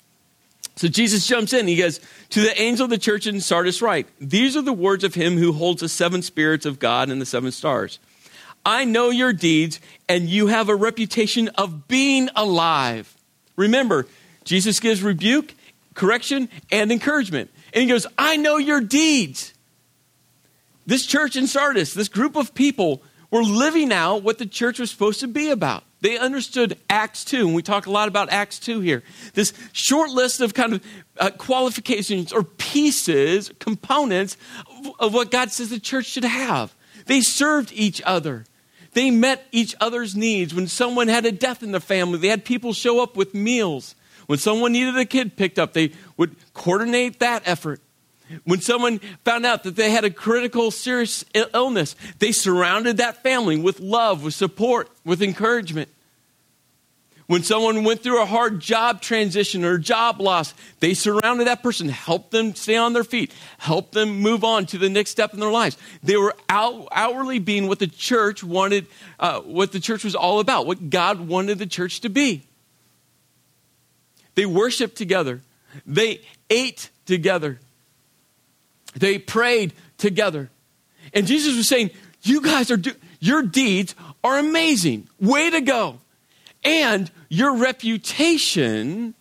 So 0.75 0.87
Jesus 0.87 1.27
jumps 1.27 1.53
in. 1.53 1.67
He 1.67 1.75
goes, 1.75 1.99
To 2.31 2.41
the 2.41 2.59
angel 2.59 2.85
of 2.85 2.89
the 2.89 2.97
church 2.97 3.27
in 3.27 3.41
Sardis, 3.41 3.81
write, 3.81 4.07
These 4.19 4.55
are 4.55 4.61
the 4.61 4.73
words 4.73 5.03
of 5.03 5.13
him 5.13 5.37
who 5.37 5.53
holds 5.53 5.81
the 5.81 5.89
seven 5.89 6.21
spirits 6.21 6.65
of 6.65 6.79
God 6.79 7.09
and 7.09 7.21
the 7.21 7.25
seven 7.25 7.51
stars. 7.51 7.99
I 8.65 8.85
know 8.85 9.09
your 9.09 9.33
deeds, 9.33 9.79
and 10.07 10.29
you 10.29 10.47
have 10.47 10.69
a 10.69 10.75
reputation 10.75 11.49
of 11.49 11.87
being 11.87 12.29
alive. 12.35 13.15
Remember, 13.55 14.07
Jesus 14.43 14.79
gives 14.79 15.01
rebuke, 15.01 15.53
correction, 15.93 16.47
and 16.71 16.91
encouragement. 16.91 17.49
And 17.73 17.81
he 17.81 17.87
goes, 17.87 18.07
I 18.17 18.37
know 18.37 18.57
your 18.57 18.81
deeds. 18.81 19.53
This 20.85 21.05
church 21.05 21.35
in 21.35 21.47
Sardis, 21.47 21.93
this 21.93 22.07
group 22.07 22.35
of 22.35 22.53
people, 22.53 23.01
were 23.29 23.43
living 23.43 23.91
out 23.91 24.23
what 24.23 24.37
the 24.37 24.45
church 24.45 24.79
was 24.79 24.91
supposed 24.91 25.21
to 25.21 25.27
be 25.27 25.49
about. 25.49 25.83
They 26.01 26.17
understood 26.17 26.79
Acts 26.89 27.23
2, 27.25 27.45
and 27.45 27.55
we 27.55 27.61
talk 27.61 27.85
a 27.85 27.91
lot 27.91 28.07
about 28.07 28.31
Acts 28.31 28.57
2 28.59 28.81
here. 28.81 29.03
This 29.35 29.53
short 29.71 30.09
list 30.09 30.41
of 30.41 30.55
kind 30.55 30.73
of 30.73 30.85
uh, 31.17 31.29
qualifications 31.29 32.33
or 32.33 32.43
pieces, 32.43 33.51
components 33.59 34.35
of, 34.67 34.91
of 34.99 35.13
what 35.13 35.29
God 35.29 35.51
says 35.51 35.69
the 35.69 35.79
church 35.79 36.07
should 36.07 36.25
have. 36.25 36.75
They 37.05 37.21
served 37.21 37.71
each 37.73 38.01
other. 38.03 38.45
They 38.93 39.11
met 39.11 39.47
each 39.51 39.75
other's 39.79 40.15
needs. 40.15 40.53
When 40.53 40.67
someone 40.67 41.07
had 41.07 41.25
a 41.25 41.31
death 41.31 41.61
in 41.61 41.71
the 41.71 41.79
family, 41.79 42.17
they 42.17 42.27
had 42.27 42.45
people 42.45 42.73
show 42.73 43.01
up 43.01 43.15
with 43.15 43.33
meals. 43.33 43.95
When 44.25 44.39
someone 44.39 44.71
needed 44.71 44.97
a 44.97 45.05
kid 45.05 45.37
picked 45.37 45.59
up, 45.59 45.73
they 45.73 45.91
would 46.17 46.35
coordinate 46.53 47.19
that 47.19 47.43
effort. 47.45 47.79
When 48.43 48.61
someone 48.61 48.99
found 49.23 49.45
out 49.45 49.63
that 49.63 49.75
they 49.75 49.91
had 49.91 50.03
a 50.03 50.09
critical, 50.09 50.71
serious 50.71 51.25
illness, 51.33 51.95
they 52.19 52.31
surrounded 52.31 52.97
that 52.97 53.23
family 53.23 53.59
with 53.59 53.79
love, 53.79 54.23
with 54.23 54.33
support, 54.33 54.89
with 55.05 55.21
encouragement. 55.21 55.89
When 57.31 57.43
someone 57.43 57.85
went 57.85 58.03
through 58.03 58.21
a 58.21 58.25
hard 58.25 58.59
job 58.59 59.01
transition 59.01 59.63
or 59.63 59.77
job 59.77 60.19
loss, 60.19 60.53
they 60.81 60.93
surrounded 60.93 61.47
that 61.47 61.63
person, 61.63 61.87
helped 61.87 62.31
them 62.31 62.55
stay 62.55 62.75
on 62.75 62.91
their 62.91 63.05
feet, 63.05 63.31
helped 63.57 63.93
them 63.93 64.19
move 64.19 64.43
on 64.43 64.65
to 64.65 64.77
the 64.77 64.89
next 64.89 65.11
step 65.11 65.33
in 65.33 65.39
their 65.39 65.49
lives. 65.49 65.77
They 66.03 66.17
were 66.17 66.35
out, 66.49 66.89
outwardly 66.91 67.39
being 67.39 67.69
what 67.69 67.79
the 67.79 67.87
church 67.87 68.43
wanted, 68.43 68.85
uh, 69.17 69.39
what 69.39 69.71
the 69.71 69.79
church 69.79 70.03
was 70.03 70.13
all 70.13 70.41
about, 70.41 70.67
what 70.67 70.89
God 70.89 71.21
wanted 71.21 71.57
the 71.57 71.65
church 71.65 72.01
to 72.01 72.09
be. 72.09 72.43
They 74.35 74.45
worshiped 74.45 74.97
together, 74.97 75.39
they 75.85 76.19
ate 76.49 76.89
together, 77.05 77.61
they 78.95 79.17
prayed 79.17 79.73
together. 79.97 80.49
And 81.13 81.27
Jesus 81.27 81.55
was 81.55 81.67
saying, 81.67 81.91
You 82.21 82.41
guys 82.41 82.71
are, 82.71 82.77
do- 82.77 82.95
your 83.19 83.43
deeds 83.43 83.95
are 84.23 84.37
amazing. 84.37 85.07
Way 85.19 85.49
to 85.49 85.61
go. 85.61 85.99
And 86.63 87.09
your 87.29 87.55
reputation 87.55 89.15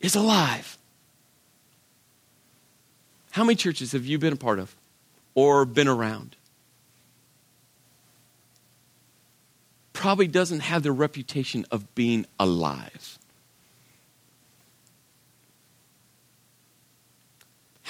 is 0.00 0.16
alive. 0.16 0.78
How 3.32 3.44
many 3.44 3.54
churches 3.54 3.92
have 3.92 4.04
you 4.06 4.18
been 4.18 4.32
a 4.32 4.36
part 4.36 4.58
of 4.58 4.74
or 5.34 5.64
been 5.64 5.86
around? 5.86 6.36
Probably 9.92 10.26
doesn't 10.26 10.60
have 10.60 10.82
the 10.82 10.92
reputation 10.92 11.66
of 11.70 11.94
being 11.94 12.26
alive. 12.38 13.18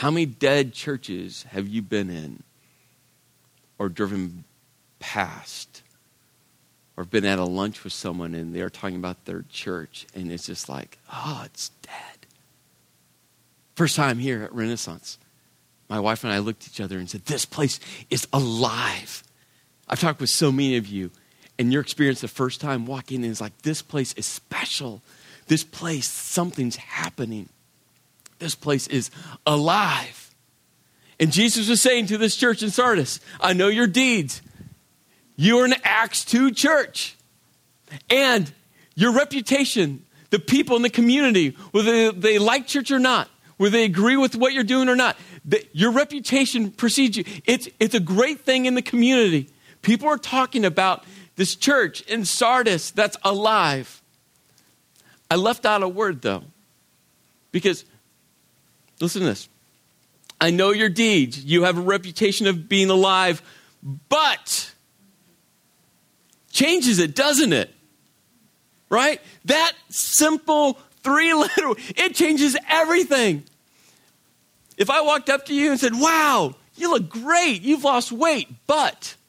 How 0.01 0.11
many 0.11 0.25
dead 0.25 0.73
churches 0.73 1.43
have 1.51 1.69
you 1.69 1.83
been 1.83 2.09
in 2.09 2.43
or 3.79 3.91
driven 3.91 4.45
past 4.99 5.83
or 6.97 7.05
been 7.05 7.27
at 7.27 7.39
a 7.39 7.45
lunch 7.45 7.85
with 7.85 7.93
someone 7.93 8.35
and 8.35 8.55
they're 8.55 8.71
talking 8.71 8.97
about 8.97 9.27
their 9.27 9.45
church 9.51 10.07
and 10.15 10.33
it's 10.33 10.47
just 10.47 10.71
like, 10.71 10.97
oh, 11.13 11.43
it's 11.45 11.69
dead. 11.83 12.27
First 13.75 13.95
time 13.95 14.19
here 14.19 14.43
at 14.43 14.55
Renaissance, 14.55 15.19
my 15.91 16.01
wife 16.01 16.25
and 16.25 16.33
I 16.33 16.39
looked 16.39 16.63
at 16.63 16.71
each 16.71 16.81
other 16.81 16.97
and 16.97 17.11
said, 17.11 17.27
This 17.27 17.45
place 17.45 17.79
is 18.09 18.27
alive. 18.33 19.23
I've 19.87 20.01
talked 20.01 20.23
with 20.23 20.31
so 20.31 20.51
many 20.51 20.79
of 20.79 20.87
you, 20.87 21.11
and 21.59 21.71
your 21.71 21.83
experience 21.83 22.23
the 22.23 22.29
first 22.29 22.63
time 22.63 22.87
walking 22.87 23.23
in 23.23 23.31
is 23.31 23.43
like, 23.43 23.61
This 23.65 23.83
place 23.83 24.15
is 24.15 24.25
special. 24.25 25.03
this 25.49 25.63
place, 25.63 26.09
something's 26.09 26.77
happening. 26.77 27.51
This 28.41 28.57
place 28.57 28.89
is 28.89 29.11
alive. 29.47 30.35
And 31.21 31.31
Jesus 31.31 31.69
was 31.69 31.81
saying 31.81 32.07
to 32.07 32.19
this 32.19 32.35
church 32.35 32.63
in 32.63 32.71
Sardis, 32.71 33.21
I 33.41 33.53
know 33.53 33.69
your 33.69 33.87
deeds. 33.87 34.43
You 35.37 35.59
are 35.59 35.67
an 35.67 35.75
Acts 35.85 36.25
2 36.25 36.51
church. 36.51 37.17
And 38.09 38.51
your 38.95 39.13
reputation, 39.13 40.05
the 40.31 40.39
people 40.39 40.77
in 40.77 40.83
the 40.83 40.91
community, 40.91 41.57
whether 41.71 42.13
they 42.13 42.39
like 42.39 42.67
church 42.67 42.91
or 42.91 42.99
not, 42.99 43.29
whether 43.59 43.73
they 43.73 43.85
agree 43.85 44.17
with 44.17 44.35
what 44.35 44.55
you're 44.55 44.65
doing 44.65 44.89
or 44.89 44.97
not, 44.97 45.17
your 45.73 45.93
reputation 45.93 46.71
precedes 46.71 47.19
you. 47.19 47.25
It's, 47.45 47.69
it's 47.79 47.95
a 47.95 48.01
great 48.01 48.41
thing 48.41 48.65
in 48.65 48.75
the 48.75 48.83
community. 48.83 49.51
People 49.83 50.09
are 50.09 50.19
talking 50.19 50.65
about 50.65 51.05
this 51.37 51.55
church 51.55 52.01
in 52.03 52.25
Sardis 52.25 52.91
that's 52.91 53.19
alive. 53.23 54.01
I 55.31 55.37
left 55.37 55.67
out 55.67 55.83
a 55.83 55.89
word 55.89 56.23
though, 56.23 56.45
because 57.53 57.85
listen 59.01 59.23
to 59.23 59.27
this. 59.27 59.49
I 60.41 60.51
know 60.51 60.71
your 60.71 60.89
deeds. 60.89 61.45
You 61.45 61.65
have 61.65 61.77
a 61.77 61.83
reputation 61.83 62.47
of 62.47 62.69
being 62.69 62.91
alive, 62.91 63.43
but 64.09 64.73
changes 66.51 66.99
it, 66.99 67.15
doesn't 67.15 67.53
it? 67.53 67.75
Right? 68.89 69.21
That 69.45 69.73
simple 69.89 70.79
three 71.03 71.35
letter, 71.35 71.75
it 71.97 72.15
changes 72.15 72.57
everything. 72.69 73.45
If 74.77 74.89
I 74.89 75.03
walked 75.03 75.29
up 75.29 75.47
to 75.47 75.55
you 75.55 75.71
and 75.71 75.79
said, 75.79 75.93
Wow, 75.95 76.55
you 76.77 76.91
look 76.91 77.11
great, 77.11 77.61
you've 77.63 77.85
lost 77.85 78.13
weight, 78.13 78.49
but. 78.67 79.17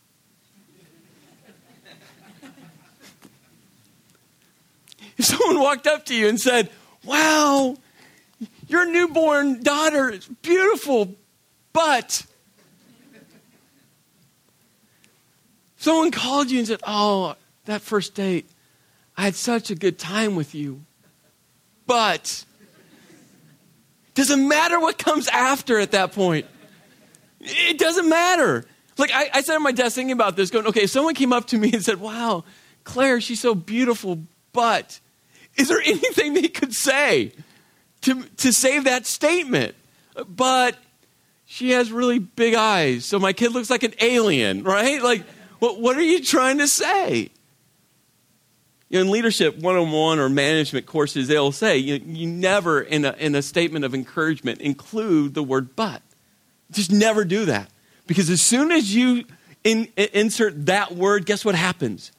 If 5.17 5.25
someone 5.25 5.59
walked 5.59 5.85
up 5.85 6.05
to 6.05 6.15
you 6.15 6.29
and 6.29 6.39
said, 6.39 6.71
Wow, 7.03 7.75
your 8.71 8.85
newborn 8.85 9.61
daughter 9.61 10.09
is 10.09 10.27
beautiful, 10.41 11.15
but. 11.73 12.25
Someone 15.77 16.11
called 16.11 16.51
you 16.51 16.59
and 16.59 16.67
said, 16.67 16.79
Oh, 16.85 17.35
that 17.65 17.81
first 17.81 18.15
date, 18.15 18.49
I 19.17 19.23
had 19.23 19.35
such 19.35 19.71
a 19.71 19.75
good 19.75 19.99
time 19.99 20.35
with 20.35 20.55
you. 20.55 20.81
But 21.85 22.45
doesn't 24.13 24.47
matter 24.47 24.79
what 24.79 24.97
comes 24.97 25.27
after 25.27 25.79
at 25.79 25.91
that 25.91 26.13
point. 26.13 26.45
It 27.39 27.77
doesn't 27.77 28.07
matter. 28.07 28.65
Like 28.97 29.11
I, 29.13 29.29
I 29.33 29.41
sat 29.41 29.55
at 29.55 29.61
my 29.61 29.71
desk 29.71 29.95
thinking 29.95 30.11
about 30.11 30.35
this, 30.35 30.49
going, 30.49 30.67
okay, 30.67 30.83
if 30.83 30.91
someone 30.91 31.15
came 31.15 31.33
up 31.33 31.47
to 31.47 31.57
me 31.57 31.73
and 31.73 31.83
said, 31.83 31.99
Wow, 31.99 32.43
Claire, 32.83 33.19
she's 33.19 33.39
so 33.39 33.55
beautiful, 33.55 34.19
but 34.53 34.99
is 35.57 35.67
there 35.67 35.81
anything 35.85 36.35
they 36.35 36.47
could 36.47 36.73
say 36.73 37.33
to, 38.01 38.23
to 38.37 38.53
save 38.53 38.85
that 38.85 39.05
statement? 39.05 39.75
But 40.27 40.77
she 41.45 41.71
has 41.71 41.91
really 41.91 42.19
big 42.19 42.53
eyes, 42.53 43.05
so 43.05 43.19
my 43.19 43.33
kid 43.33 43.51
looks 43.51 43.69
like 43.69 43.83
an 43.83 43.93
alien, 43.99 44.63
right? 44.63 45.01
Like, 45.01 45.23
what, 45.59 45.79
what 45.79 45.97
are 45.97 46.01
you 46.01 46.23
trying 46.23 46.59
to 46.59 46.67
say? 46.67 47.29
You 48.89 48.97
know, 48.97 49.01
in 49.05 49.11
leadership 49.11 49.55
101 49.57 50.19
or 50.19 50.27
management 50.27 50.85
courses, 50.85 51.27
they'll 51.27 51.53
say 51.53 51.77
you, 51.77 51.95
you 52.05 52.27
never, 52.27 52.81
in 52.81 53.05
a, 53.05 53.13
in 53.13 53.35
a 53.35 53.41
statement 53.41 53.85
of 53.85 53.93
encouragement, 53.93 54.59
include 54.59 55.33
the 55.33 55.43
word 55.43 55.75
but. 55.75 56.01
Just 56.71 56.91
never 56.91 57.23
do 57.23 57.45
that. 57.45 57.69
Because 58.07 58.29
as 58.29 58.41
soon 58.41 58.71
as 58.71 58.93
you 58.93 59.23
in, 59.63 59.87
insert 59.95 60.65
that 60.65 60.93
word, 60.93 61.25
guess 61.25 61.45
what 61.45 61.55
happens? 61.55 62.11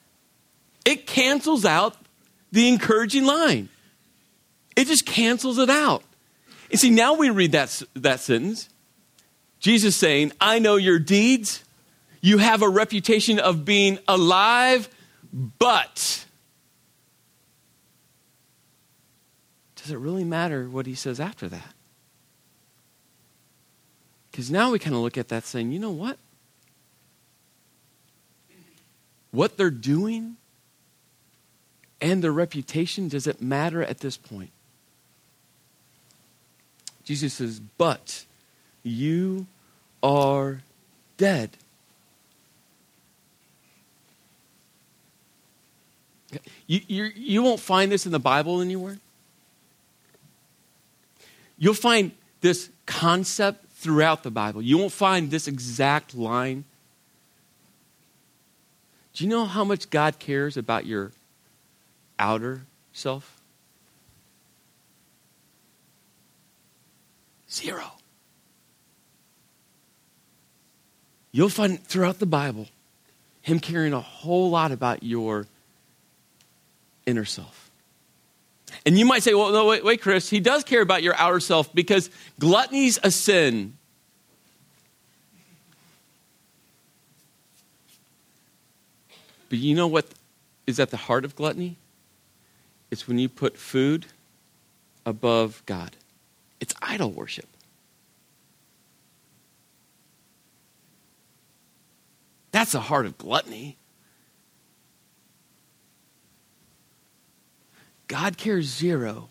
It 0.84 1.06
cancels 1.06 1.64
out 1.64 1.96
the 2.50 2.68
encouraging 2.68 3.24
line. 3.24 3.68
It 4.76 4.86
just 4.86 5.06
cancels 5.06 5.58
it 5.58 5.70
out. 5.70 6.02
And 6.70 6.80
see, 6.80 6.90
now 6.90 7.14
we 7.14 7.30
read 7.30 7.52
that, 7.52 7.82
that 7.94 8.20
sentence. 8.20 8.68
Jesus 9.60 9.94
saying, 9.94 10.32
I 10.40 10.58
know 10.58 10.76
your 10.76 10.98
deeds. 10.98 11.62
You 12.20 12.38
have 12.38 12.62
a 12.62 12.68
reputation 12.68 13.38
of 13.38 13.64
being 13.64 13.98
alive, 14.08 14.88
but 15.32 16.24
does 19.76 19.90
it 19.90 19.98
really 19.98 20.24
matter 20.24 20.68
what 20.68 20.86
he 20.86 20.94
says 20.94 21.20
after 21.20 21.48
that? 21.48 21.74
Because 24.30 24.50
now 24.50 24.70
we 24.70 24.78
kind 24.78 24.96
of 24.96 25.02
look 25.02 25.18
at 25.18 25.28
that 25.28 25.44
saying, 25.44 25.72
you 25.72 25.78
know 25.78 25.90
what? 25.90 26.16
What 29.30 29.56
they're 29.56 29.70
doing 29.70 30.36
and 32.00 32.22
their 32.22 32.32
reputation, 32.32 33.08
does 33.08 33.26
it 33.26 33.42
matter 33.42 33.82
at 33.82 33.98
this 33.98 34.16
point? 34.16 34.50
Jesus 37.12 37.34
says, 37.34 37.60
But 37.76 38.24
you 38.82 39.46
are 40.02 40.62
dead. 41.18 41.50
You, 46.66 46.80
you, 46.86 47.10
you 47.14 47.42
won't 47.42 47.60
find 47.60 47.92
this 47.92 48.06
in 48.06 48.12
the 48.12 48.18
Bible 48.18 48.62
anywhere. 48.62 48.96
You'll 51.58 51.74
find 51.74 52.12
this 52.40 52.70
concept 52.86 53.70
throughout 53.72 54.22
the 54.22 54.30
Bible. 54.30 54.62
You 54.62 54.78
won't 54.78 54.90
find 54.90 55.30
this 55.30 55.46
exact 55.46 56.14
line. 56.14 56.64
Do 59.12 59.22
you 59.22 59.28
know 59.28 59.44
how 59.44 59.64
much 59.64 59.90
God 59.90 60.18
cares 60.18 60.56
about 60.56 60.86
your 60.86 61.12
outer 62.18 62.62
self? 62.94 63.41
Zero. 67.52 67.92
You'll 71.32 71.48
find 71.48 71.82
throughout 71.82 72.18
the 72.18 72.26
Bible 72.26 72.68
him 73.42 73.58
caring 73.58 73.92
a 73.92 74.00
whole 74.00 74.50
lot 74.50 74.72
about 74.72 75.02
your 75.02 75.46
inner 77.06 77.24
self. 77.24 77.70
And 78.86 78.98
you 78.98 79.04
might 79.04 79.22
say, 79.22 79.34
well, 79.34 79.52
no, 79.52 79.66
wait, 79.66 79.84
wait, 79.84 80.00
Chris, 80.00 80.30
he 80.30 80.40
does 80.40 80.64
care 80.64 80.80
about 80.80 81.02
your 81.02 81.14
outer 81.16 81.40
self 81.40 81.74
because 81.74 82.10
gluttony's 82.38 82.98
a 83.02 83.10
sin. 83.10 83.76
But 89.48 89.58
you 89.58 89.74
know 89.74 89.86
what 89.86 90.06
is 90.66 90.80
at 90.80 90.90
the 90.90 90.96
heart 90.96 91.24
of 91.26 91.36
gluttony? 91.36 91.76
It's 92.90 93.06
when 93.06 93.18
you 93.18 93.28
put 93.28 93.58
food 93.58 94.06
above 95.04 95.62
God. 95.66 95.96
It's 96.62 96.74
idol 96.80 97.10
worship. 97.10 97.48
That's 102.52 102.70
the 102.70 102.78
heart 102.78 103.04
of 103.04 103.18
gluttony. 103.18 103.78
God 108.06 108.36
cares 108.36 108.66
zero. 108.66 109.28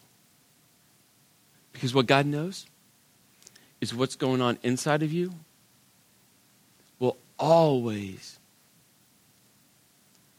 Because 1.72 1.94
what 1.94 2.06
God 2.06 2.26
knows 2.26 2.66
is 3.80 3.96
what's 3.96 4.18
going 4.18 4.42
on 4.42 4.58
inside 4.62 5.02
of 5.02 5.14
you 5.14 5.34
will 7.00 7.16
always, 7.40 8.40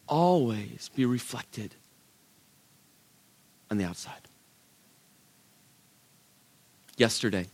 always 0.07 0.90
be 0.94 1.07
reflected 1.07 1.74
on 3.70 3.78
the 3.78 3.85
outside. 3.85 4.28
Yesterday, 6.96 7.46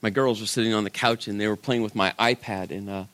my 0.00 0.10
girls 0.10 0.40
were 0.40 0.46
sitting 0.46 0.72
on 0.72 0.84
the 0.84 0.90
couch 0.90 1.28
and 1.28 1.40
they 1.40 1.48
were 1.48 1.56
playing 1.56 1.82
with 1.82 1.94
my 1.94 2.12
iPad, 2.18 2.70
and 2.70 2.88
uh, 2.88 3.04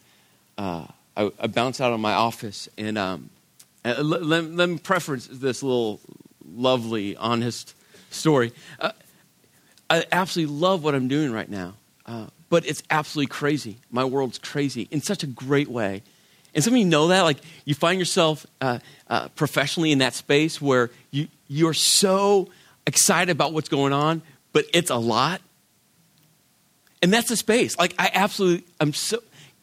uh, 0.58 0.86
I, 1.16 1.32
I, 1.40 1.46
bounced 1.46 1.80
out 1.80 1.92
of 1.92 2.00
my 2.00 2.12
office. 2.12 2.68
And 2.78 2.96
um, 2.96 3.30
uh, 3.84 4.02
let, 4.02 4.44
let, 4.44 4.68
me 4.68 4.78
preference 4.78 5.26
this 5.26 5.62
little 5.62 6.00
lovely, 6.54 7.16
honest 7.16 7.74
story. 8.10 8.52
Uh, 8.78 8.92
I 9.90 10.04
absolutely 10.12 10.54
love 10.54 10.84
what 10.84 10.94
I'm 10.94 11.08
doing 11.08 11.32
right 11.32 11.48
now, 11.48 11.74
uh, 12.06 12.26
but 12.48 12.66
it's 12.66 12.82
absolutely 12.90 13.28
crazy. 13.28 13.78
My 13.90 14.04
world's 14.04 14.38
crazy 14.38 14.86
in 14.90 15.00
such 15.00 15.22
a 15.22 15.26
great 15.26 15.68
way. 15.68 16.02
And 16.54 16.62
some 16.62 16.74
of 16.74 16.78
you 16.78 16.84
know 16.84 17.08
that, 17.08 17.22
like 17.22 17.38
you 17.64 17.74
find 17.74 17.98
yourself 17.98 18.46
uh, 18.60 18.78
professionally 19.34 19.90
in 19.90 19.98
that 19.98 20.14
space 20.14 20.60
where 20.60 20.90
you 21.10 21.28
you're 21.48 21.74
so 21.74 22.48
excited 22.86 23.30
about 23.30 23.52
what's 23.52 23.68
going 23.68 23.92
on, 23.92 24.22
but 24.52 24.64
it's 24.72 24.90
a 24.90 24.96
lot. 24.96 25.40
And 27.02 27.12
that's 27.12 27.28
the 27.28 27.36
space. 27.36 27.78
Like 27.78 27.94
I 27.98 28.10
absolutely, 28.12 28.66
I'm 28.80 28.92
so. 28.92 29.18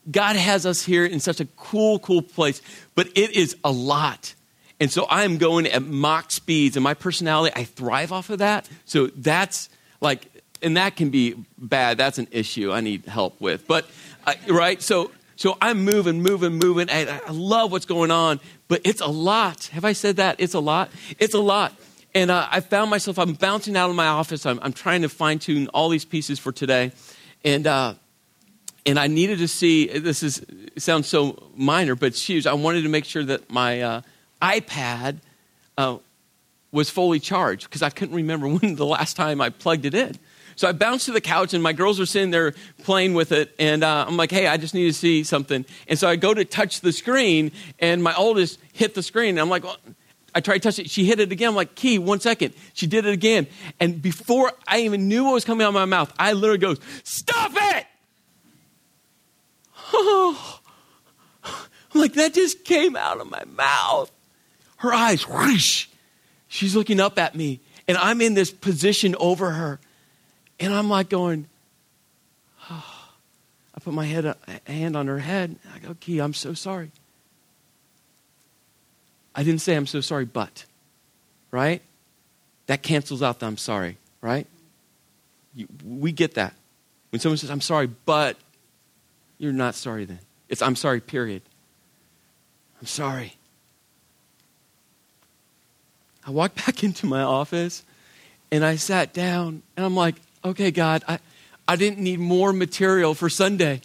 God 0.09 0.35
has 0.37 0.65
us 0.65 0.83
here 0.83 1.05
in 1.05 1.19
such 1.19 1.39
a 1.39 1.45
cool, 1.55 1.99
cool 1.99 2.21
place, 2.21 2.61
but 2.95 3.07
it 3.15 3.31
is 3.31 3.55
a 3.63 3.71
lot. 3.71 4.33
And 4.79 4.91
so 4.91 5.05
I'm 5.09 5.37
going 5.37 5.67
at 5.67 5.83
Mach 5.83 6.31
speeds, 6.31 6.77
and 6.77 6.83
my 6.83 6.95
personality, 6.95 7.53
I 7.55 7.65
thrive 7.65 8.11
off 8.11 8.29
of 8.29 8.39
that. 8.39 8.67
So 8.85 9.07
that's 9.07 9.69
like, 10.01 10.27
and 10.63 10.77
that 10.77 10.95
can 10.95 11.09
be 11.09 11.35
bad. 11.57 11.97
That's 11.97 12.17
an 12.17 12.27
issue 12.31 12.71
I 12.71 12.79
need 12.81 13.05
help 13.05 13.39
with. 13.39 13.67
But, 13.67 13.85
uh, 14.25 14.33
right? 14.47 14.81
So 14.81 15.11
So 15.39 15.57
I'm 15.61 15.85
moving, 15.85 16.21
moving, 16.21 16.59
moving. 16.59 16.89
And 16.89 17.09
I 17.09 17.31
love 17.31 17.71
what's 17.71 17.85
going 17.85 18.11
on, 18.11 18.41
but 18.67 18.81
it's 18.83 18.99
a 18.99 19.07
lot. 19.07 19.67
Have 19.67 19.85
I 19.85 19.93
said 19.93 20.17
that? 20.17 20.35
It's 20.37 20.53
a 20.53 20.59
lot. 20.59 20.91
It's 21.17 21.33
a 21.33 21.39
lot. 21.39 21.73
And 22.15 22.31
uh, 22.31 22.47
I 22.49 22.59
found 22.61 22.89
myself, 22.89 23.19
I'm 23.19 23.33
bouncing 23.33 23.77
out 23.77 23.89
of 23.89 23.95
my 23.95 24.07
office. 24.07 24.45
I'm, 24.45 24.59
I'm 24.61 24.73
trying 24.73 25.03
to 25.03 25.09
fine 25.09 25.39
tune 25.39 25.67
all 25.69 25.89
these 25.89 26.05
pieces 26.05 26.39
for 26.39 26.51
today. 26.51 26.91
And, 27.45 27.67
uh, 27.67 27.93
and 28.85 28.97
I 28.97 29.07
needed 29.07 29.39
to 29.39 29.47
see, 29.47 29.87
this 29.87 30.23
is, 30.23 30.43
sounds 30.77 31.07
so 31.07 31.51
minor, 31.55 31.95
but 31.95 32.07
it's 32.07 32.27
huge. 32.27 32.47
I 32.47 32.53
wanted 32.53 32.81
to 32.81 32.89
make 32.89 33.05
sure 33.05 33.23
that 33.23 33.51
my 33.51 33.81
uh, 33.81 34.01
iPad 34.41 35.17
uh, 35.77 35.97
was 36.71 36.89
fully 36.89 37.19
charged 37.19 37.63
because 37.65 37.83
I 37.83 37.89
couldn't 37.89 38.15
remember 38.15 38.47
when 38.57 38.75
the 38.75 38.85
last 38.85 39.15
time 39.15 39.39
I 39.41 39.49
plugged 39.49 39.85
it 39.85 39.93
in. 39.93 40.17
So 40.55 40.67
I 40.67 40.73
bounced 40.73 41.05
to 41.05 41.13
the 41.13 41.21
couch, 41.21 41.53
and 41.53 41.63
my 41.63 41.71
girls 41.71 42.01
are 42.01 42.05
sitting 42.05 42.31
there 42.31 42.53
playing 42.83 43.13
with 43.13 43.31
it. 43.31 43.55
And 43.59 43.81
uh, 43.81 44.03
I'm 44.05 44.17
like, 44.17 44.29
hey, 44.29 44.45
I 44.45 44.57
just 44.57 44.73
need 44.73 44.87
to 44.87 44.93
see 44.93 45.23
something. 45.23 45.63
And 45.87 45.97
so 45.97 46.09
I 46.09 46.17
go 46.17 46.33
to 46.33 46.43
touch 46.43 46.81
the 46.81 46.91
screen, 46.91 47.53
and 47.79 48.03
my 48.03 48.13
oldest 48.13 48.59
hit 48.73 48.93
the 48.93 49.01
screen. 49.01 49.29
And 49.29 49.39
I'm 49.39 49.47
like, 49.47 49.63
well, 49.63 49.77
I 50.33 50.41
tried 50.41 50.55
to 50.55 50.59
touch 50.59 50.79
it. 50.79 50.89
She 50.89 51.05
hit 51.05 51.19
it 51.19 51.31
again. 51.31 51.49
I'm 51.49 51.55
like, 51.55 51.75
Key, 51.75 51.99
one 51.99 52.19
second. 52.19 52.53
She 52.73 52.87
did 52.87 53.05
it 53.05 53.13
again. 53.13 53.47
And 53.79 54.01
before 54.01 54.51
I 54.67 54.81
even 54.81 55.07
knew 55.07 55.25
what 55.25 55.33
was 55.33 55.45
coming 55.45 55.65
out 55.65 55.69
of 55.69 55.73
my 55.73 55.85
mouth, 55.85 56.13
I 56.19 56.33
literally 56.33 56.59
goes, 56.59 56.79
Stop 57.03 57.51
it! 57.55 57.85
Oh. 59.93 60.59
I'm 61.43 62.01
like, 62.01 62.13
that 62.13 62.33
just 62.33 62.63
came 62.63 62.95
out 62.95 63.19
of 63.19 63.29
my 63.29 63.43
mouth. 63.45 64.11
Her 64.77 64.93
eyes, 64.93 65.27
whoosh. 65.27 65.87
She's 66.47 66.75
looking 66.75 66.99
up 66.99 67.19
at 67.19 67.35
me, 67.35 67.61
and 67.87 67.97
I'm 67.97 68.21
in 68.21 68.33
this 68.33 68.51
position 68.51 69.15
over 69.19 69.51
her. 69.51 69.79
And 70.59 70.73
I'm 70.73 70.89
like 70.89 71.09
going, 71.09 71.47
oh. 72.69 72.95
I 73.75 73.79
put 73.81 73.93
my 73.93 74.05
head, 74.05 74.25
a 74.25 74.37
hand 74.65 74.97
on 74.97 75.07
her 75.07 75.19
head. 75.19 75.55
I 75.73 75.79
go, 75.79 75.95
Key, 76.01 76.19
I'm 76.19 76.33
so 76.33 76.53
sorry. 76.53 76.91
I 79.39 79.43
didn't 79.43 79.61
say 79.61 79.75
I'm 79.75 79.87
so 79.87 80.01
sorry, 80.01 80.25
but, 80.25 80.65
right? 81.49 81.81
That 82.65 82.83
cancels 82.83 83.23
out 83.23 83.39
the 83.39 83.45
I'm 83.45 83.55
sorry, 83.55 83.95
right? 84.19 84.45
You, 85.55 85.65
we 85.85 86.11
get 86.11 86.33
that. 86.33 86.53
When 87.11 87.21
someone 87.21 87.37
says, 87.37 87.49
I'm 87.49 87.61
sorry, 87.61 87.87
but, 87.87 88.35
you're 89.37 89.53
not 89.53 89.75
sorry 89.75 90.03
then. 90.03 90.19
It's 90.49 90.61
I'm 90.61 90.75
sorry, 90.75 90.99
period. 90.99 91.41
I'm 92.81 92.85
sorry. 92.85 93.37
I 96.27 96.31
walked 96.31 96.55
back 96.65 96.83
into 96.83 97.05
my 97.05 97.21
office 97.21 97.85
and 98.51 98.65
I 98.65 98.75
sat 98.75 99.13
down 99.13 99.63
and 99.77 99.85
I'm 99.85 99.95
like, 99.95 100.15
okay, 100.43 100.69
God, 100.69 101.01
I, 101.07 101.19
I 101.65 101.77
didn't 101.77 101.99
need 101.99 102.19
more 102.19 102.51
material 102.51 103.13
for 103.13 103.29
Sunday. 103.29 103.79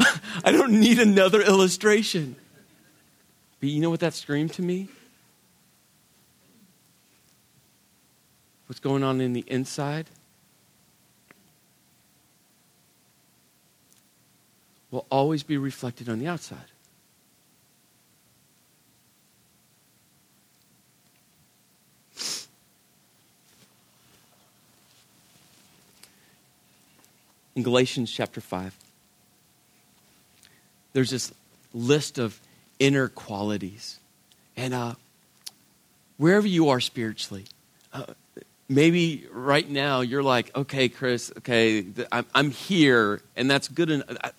I 0.44 0.50
don't 0.50 0.80
need 0.80 0.98
another 0.98 1.40
illustration. 1.42 2.34
But 3.62 3.68
you 3.68 3.80
know 3.80 3.90
what 3.90 4.00
that 4.00 4.12
screamed 4.12 4.52
to 4.54 4.62
me? 4.62 4.88
What's 8.66 8.80
going 8.80 9.04
on 9.04 9.20
in 9.20 9.34
the 9.34 9.44
inside? 9.46 10.10
Will 14.90 15.06
always 15.12 15.44
be 15.44 15.56
reflected 15.58 16.08
on 16.08 16.18
the 16.18 16.26
outside. 16.26 16.58
In 27.54 27.62
Galatians 27.62 28.10
chapter 28.10 28.40
5, 28.40 28.76
there's 30.94 31.10
this 31.10 31.32
list 31.72 32.18
of 32.18 32.40
inner 32.82 33.06
qualities. 33.06 34.00
And 34.56 34.74
uh, 34.74 34.94
wherever 36.16 36.48
you 36.48 36.70
are 36.70 36.80
spiritually, 36.80 37.44
uh, 37.92 38.06
maybe 38.68 39.28
right 39.30 39.68
now 39.70 40.00
you're 40.00 40.22
like, 40.22 40.54
okay, 40.56 40.88
Chris, 40.88 41.32
okay, 41.38 41.86
I'm, 42.10 42.26
I'm 42.34 42.50
here, 42.50 43.22
and 43.36 43.48
that's 43.48 43.68
good 43.68 43.90
enough. 43.90 44.34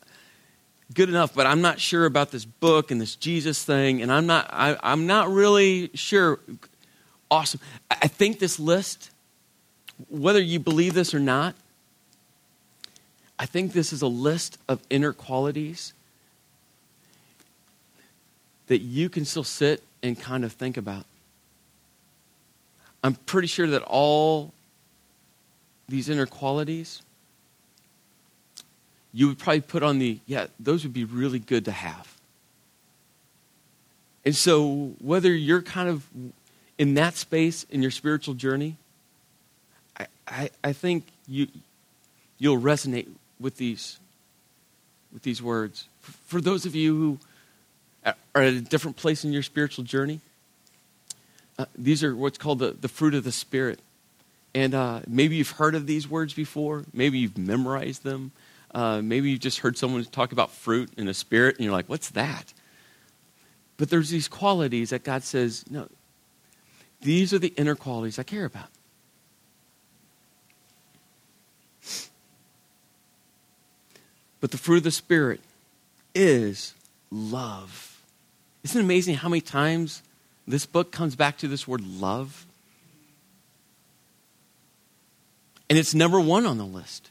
Good 0.93 1.10
enough, 1.10 1.34
but 1.34 1.47
I'm 1.47 1.62
not 1.62 1.79
sure 1.79 2.06
about 2.06 2.29
this 2.29 2.45
book 2.45 2.91
and 2.91 3.01
this 3.01 3.15
Jesus 3.15 3.63
thing, 3.63 4.03
and 4.03 4.12
I'm 4.12 4.27
not. 4.27 4.47
I, 4.51 4.77
I'm 4.84 5.08
not 5.08 5.32
really 5.32 5.89
sure. 5.95 6.39
Awesome. 7.32 7.62
I 7.89 8.08
think 8.08 8.38
this 8.38 8.60
list, 8.60 9.10
whether 10.10 10.41
you 10.41 10.60
believe 10.60 10.93
this 10.93 11.15
or 11.15 11.19
not, 11.19 11.56
I 13.39 13.47
think 13.47 13.73
this 13.73 13.91
is 13.91 14.03
a 14.03 14.08
list 14.08 14.60
of 14.67 14.82
inner 14.91 15.13
qualities 15.13 15.93
that 18.74 18.82
you 18.82 19.08
can 19.08 19.24
still 19.24 19.44
sit 19.44 19.84
and 20.02 20.20
kind 20.20 20.44
of 20.44 20.52
think 20.52 20.78
about. 20.78 21.06
I'm 23.04 23.14
pretty 23.14 23.48
sure 23.48 23.68
that 23.68 23.84
all 23.84 24.52
these 25.88 26.10
inner 26.10 26.26
qualities 26.26 27.04
you 29.14 29.28
would 29.28 29.38
probably 29.38 29.62
put 29.62 29.84
on 29.84 30.00
the, 30.00 30.18
yeah, 30.26 30.48
those 30.60 30.82
would 30.82 30.92
be 30.92 31.04
really 31.04 31.38
good 31.38 31.66
to 31.66 31.72
have. 31.72 32.18
And 34.26 34.36
so, 34.36 34.96
whether 35.00 35.32
you're 35.32 35.62
kind 35.62 35.88
of 35.88 36.08
in 36.80 36.96
that 36.96 37.14
space 37.14 37.68
in 37.70 37.84
your 37.84 37.92
spiritual 37.92 38.34
journey, 38.34 38.78
I, 40.00 40.08
I, 40.28 40.50
I 40.64 40.74
think 40.74 41.06
you, 41.28 41.46
you'll 42.40 42.60
resonate 42.60 43.08
with 43.40 43.58
these, 43.58 44.00
with 45.14 45.22
these 45.22 45.44
words. 45.44 45.86
For 46.02 46.42
those 46.42 46.66
of 46.66 46.74
you 46.74 46.98
who 46.98 47.20
are 48.06 48.42
at 48.42 48.54
a 48.54 48.62
different 48.62 48.98
place 48.98 49.24
in 49.24 49.32
your 49.34 49.44
spiritual 49.44 49.84
journey. 49.84 50.20
Uh, 51.58 51.66
these 51.78 52.04
are 52.04 52.16
what's 52.16 52.38
called 52.38 52.60
the, 52.60 52.72
the 52.72 52.88
fruit 52.88 53.13
of 53.13 53.24
the 53.24 53.32
Spirit. 53.32 53.80
And 54.56 54.74
uh, 54.74 55.02
maybe 55.08 55.36
you've 55.36 55.52
heard 55.52 55.76
of 55.76 55.88
these 55.88 56.08
words 56.08 56.34
before. 56.34 56.86
Maybe 56.94 57.20
you've 57.20 57.38
memorized 57.38 58.04
them. 58.04 58.32
Uh, 58.74 59.02
maybe 59.02 59.30
you've 59.32 59.39
just 59.39 59.60
heard 59.60 59.78
someone 59.78 60.04
talk 60.06 60.32
about 60.32 60.52
fruit 60.52 60.89
in 60.98 61.06
the 61.06 61.13
Spirit, 61.13 61.58
and 61.58 61.66
you're 61.66 61.74
like, 61.74 61.88
what's 61.88 62.10
that? 62.12 62.54
But 63.78 63.89
there's 63.89 64.10
these 64.10 64.28
qualities 64.28 64.89
that 64.89 65.04
God 65.04 65.24
says, 65.24 65.63
no, 65.70 65.88
these 67.02 67.34
are 67.34 67.39
the 67.39 67.54
inner 67.56 67.76
qualities 67.76 68.18
I 68.18 68.24
care 68.24 68.46
about. 68.46 68.70
But 74.39 74.52
the 74.52 74.58
fruit 74.58 74.78
of 74.78 74.84
the 74.84 74.92
Spirit 74.92 75.39
is 76.16 76.74
love 77.12 77.92
isn't 78.63 78.80
it 78.80 78.84
amazing 78.84 79.15
how 79.15 79.30
many 79.30 79.41
times 79.41 80.02
this 80.47 80.65
book 80.65 80.91
comes 80.91 81.15
back 81.15 81.38
to 81.39 81.47
this 81.47 81.67
word 81.67 81.82
love? 81.82 82.45
And 85.69 85.80
it's 85.80 85.93
number 85.93 86.19
one 86.19 86.45
on 86.45 86.58
the 86.58 86.65
list. 86.65 87.10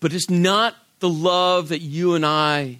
But 0.00 0.12
it's 0.12 0.28
not 0.28 0.76
the 1.00 1.08
love 1.08 1.70
that 1.70 1.80
you 1.80 2.14
and 2.14 2.26
I 2.26 2.78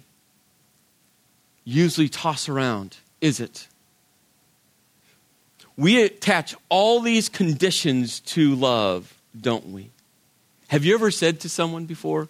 usually 1.63 2.07
toss 2.07 2.47
around, 2.47 2.97
is 3.19 3.39
it? 3.39 3.67
We 5.75 6.03
attach 6.03 6.55
all 6.69 7.01
these 7.01 7.27
conditions 7.27 8.19
to 8.21 8.55
love, 8.55 9.13
don't 9.39 9.71
we? 9.71 9.89
Have 10.67 10.85
you 10.85 10.93
ever 10.93 11.11
said 11.11 11.39
to 11.41 11.49
someone 11.49 11.85
before, 11.85 12.29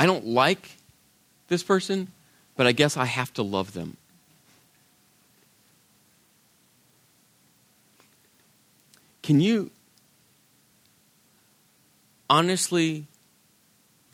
I 0.00 0.06
don't 0.06 0.24
like 0.28 0.78
this 1.48 1.62
person, 1.62 2.08
but 2.56 2.66
I 2.66 2.72
guess 2.72 2.96
I 2.96 3.04
have 3.04 3.34
to 3.34 3.42
love 3.42 3.74
them. 3.74 3.98
Can 9.22 9.42
you 9.42 9.70
honestly 12.30 13.04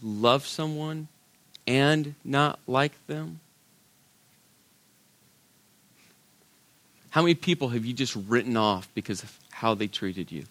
love 0.03 0.45
someone 0.45 1.07
and 1.69 2.17
not 2.25 2.59
like 2.67 2.95
them? 3.07 3.39
How 7.11 7.23
many 7.23 7.37
people 7.37 7.69
have 7.69 7.85
you 7.85 7.93
just 7.93 8.17
written 8.17 8.57
off 8.57 8.89
because 8.93 9.23
of 9.23 9.39
how 9.53 9.75
they 9.75 9.87
treated 9.87 10.33
you? 10.33 10.47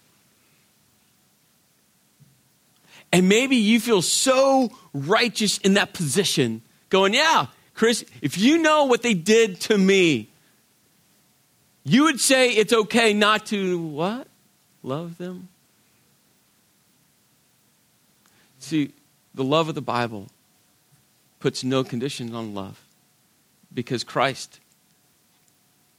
And 3.12 3.28
maybe 3.28 3.56
you 3.56 3.80
feel 3.80 4.02
so 4.02 4.70
righteous 4.92 5.58
in 5.58 5.74
that 5.74 5.92
position, 5.92 6.62
going, 6.88 7.14
Yeah, 7.14 7.46
Chris, 7.74 8.04
if 8.22 8.38
you 8.38 8.58
know 8.58 8.84
what 8.84 9.02
they 9.02 9.14
did 9.14 9.60
to 9.62 9.78
me, 9.78 10.28
you 11.84 12.04
would 12.04 12.20
say 12.20 12.50
it's 12.50 12.72
okay 12.72 13.12
not 13.12 13.46
to 13.46 13.78
what? 13.78 14.26
Love 14.82 15.18
them? 15.18 15.48
See, 18.58 18.92
the 19.34 19.44
love 19.44 19.68
of 19.68 19.74
the 19.74 19.82
Bible 19.82 20.28
puts 21.38 21.62
no 21.62 21.84
conditions 21.84 22.34
on 22.34 22.54
love 22.54 22.80
because 23.72 24.02
Christ 24.02 24.58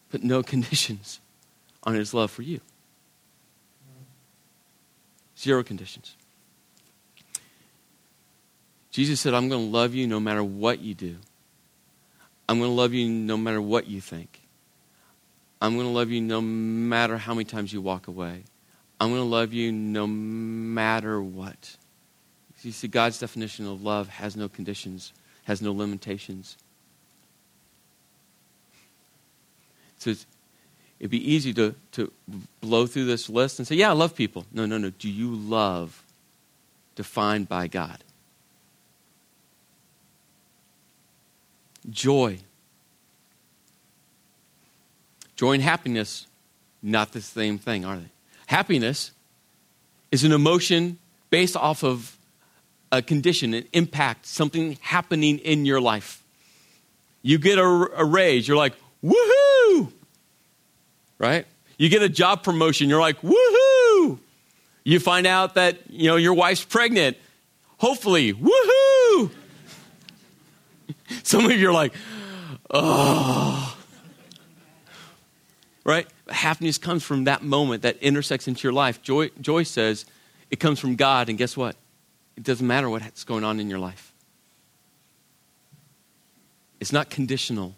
put 0.09 0.23
no 0.23 0.43
conditions 0.53 1.19
on 1.83 1.95
his 1.95 2.13
love 2.13 2.31
for 2.31 2.41
you. 2.41 2.59
Zero 5.39 5.63
conditions. 5.63 6.15
Jesus 8.91 9.19
said, 9.19 9.33
I'm 9.33 9.49
going 9.49 9.65
to 9.65 9.71
love 9.71 9.93
you 9.93 10.07
no 10.07 10.19
matter 10.19 10.43
what 10.43 10.79
you 10.79 10.93
do. 10.93 11.17
I'm 12.49 12.59
going 12.59 12.71
to 12.71 12.75
love 12.75 12.93
you 12.93 13.07
no 13.09 13.37
matter 13.37 13.61
what 13.61 13.87
you 13.87 14.01
think. 14.01 14.41
I'm 15.61 15.75
going 15.75 15.87
to 15.87 15.93
love 15.93 16.09
you 16.09 16.21
no 16.21 16.39
matter 16.39 17.17
how 17.17 17.33
many 17.33 17.45
times 17.45 17.73
you 17.73 17.81
walk 17.81 18.07
away. 18.07 18.43
I'm 18.99 19.09
going 19.09 19.21
to 19.21 19.27
love 19.27 19.53
you 19.53 19.71
no 19.71 20.07
matter 20.07 21.21
what. 21.21 21.75
You 22.63 22.71
see, 22.71 22.87
God's 22.87 23.19
definition 23.19 23.67
of 23.67 23.83
love 23.83 24.07
has 24.09 24.35
no 24.35 24.49
conditions, 24.49 25.13
has 25.43 25.61
no 25.61 25.71
limitations. 25.71 26.57
So 29.99 30.15
it'd 30.99 31.11
be 31.11 31.31
easy 31.31 31.53
to, 31.53 31.75
to 31.93 32.11
blow 32.61 32.87
through 32.87 33.05
this 33.05 33.29
list 33.29 33.59
and 33.59 33.67
say, 33.67 33.75
Yeah, 33.75 33.89
I 33.89 33.93
love 33.93 34.15
people. 34.15 34.45
No, 34.51 34.65
no, 34.65 34.77
no. 34.77 34.89
Do 34.89 35.09
you 35.09 35.35
love 35.35 36.03
defined 36.95 37.47
by 37.47 37.67
God? 37.67 38.03
Joy. 41.89 42.39
Joy 45.35 45.53
and 45.53 45.63
happiness, 45.63 46.27
not 46.81 47.11
the 47.11 47.21
same 47.21 47.57
thing, 47.57 47.85
are 47.85 47.97
they? 47.97 48.09
Happiness 48.47 49.11
is 50.11 50.23
an 50.23 50.31
emotion 50.31 50.97
based 51.29 51.55
off 51.55 51.83
of 51.83 52.17
a 52.91 53.01
condition, 53.01 53.53
an 53.53 53.65
impact, 53.73 54.25
something 54.25 54.77
happening 54.81 55.39
in 55.39 55.65
your 55.65 55.81
life. 55.81 56.23
You 57.21 57.37
get 57.37 57.59
a, 57.59 57.63
a 57.63 58.05
raise, 58.05 58.47
you're 58.47 58.57
like, 58.57 58.73
woohoo! 59.03 59.91
Right? 61.17 61.45
You 61.77 61.89
get 61.89 62.01
a 62.01 62.09
job 62.09 62.43
promotion, 62.43 62.89
you're 62.89 63.01
like, 63.01 63.21
woohoo! 63.21 64.19
You 64.83 64.99
find 64.99 65.27
out 65.27 65.55
that, 65.55 65.77
you 65.89 66.07
know, 66.07 66.15
your 66.15 66.33
wife's 66.33 66.63
pregnant. 66.63 67.17
Hopefully, 67.77 68.33
woohoo! 68.33 68.76
Some 71.27 71.45
of 71.45 71.51
you 71.51 71.67
are 71.67 71.73
like, 71.73 71.93
oh. 72.69 73.77
Right? 75.83 76.07
Happiness 76.29 76.77
comes 76.77 77.03
from 77.03 77.25
that 77.25 77.43
moment 77.43 77.81
that 77.81 77.97
intersects 77.97 78.47
into 78.47 78.63
your 78.63 78.71
life. 78.71 79.01
Joy, 79.01 79.31
Joy 79.41 79.63
says 79.63 80.05
it 80.49 80.61
comes 80.61 80.79
from 80.79 80.95
God, 80.95 81.27
and 81.27 81.37
guess 81.37 81.57
what? 81.57 81.75
It 82.37 82.43
doesn't 82.43 82.65
matter 82.65 82.89
what's 82.89 83.25
going 83.25 83.43
on 83.43 83.59
in 83.59 83.69
your 83.69 83.79
life. 83.79 84.13
It's 86.79 86.93
not 86.93 87.09
conditional. 87.09 87.75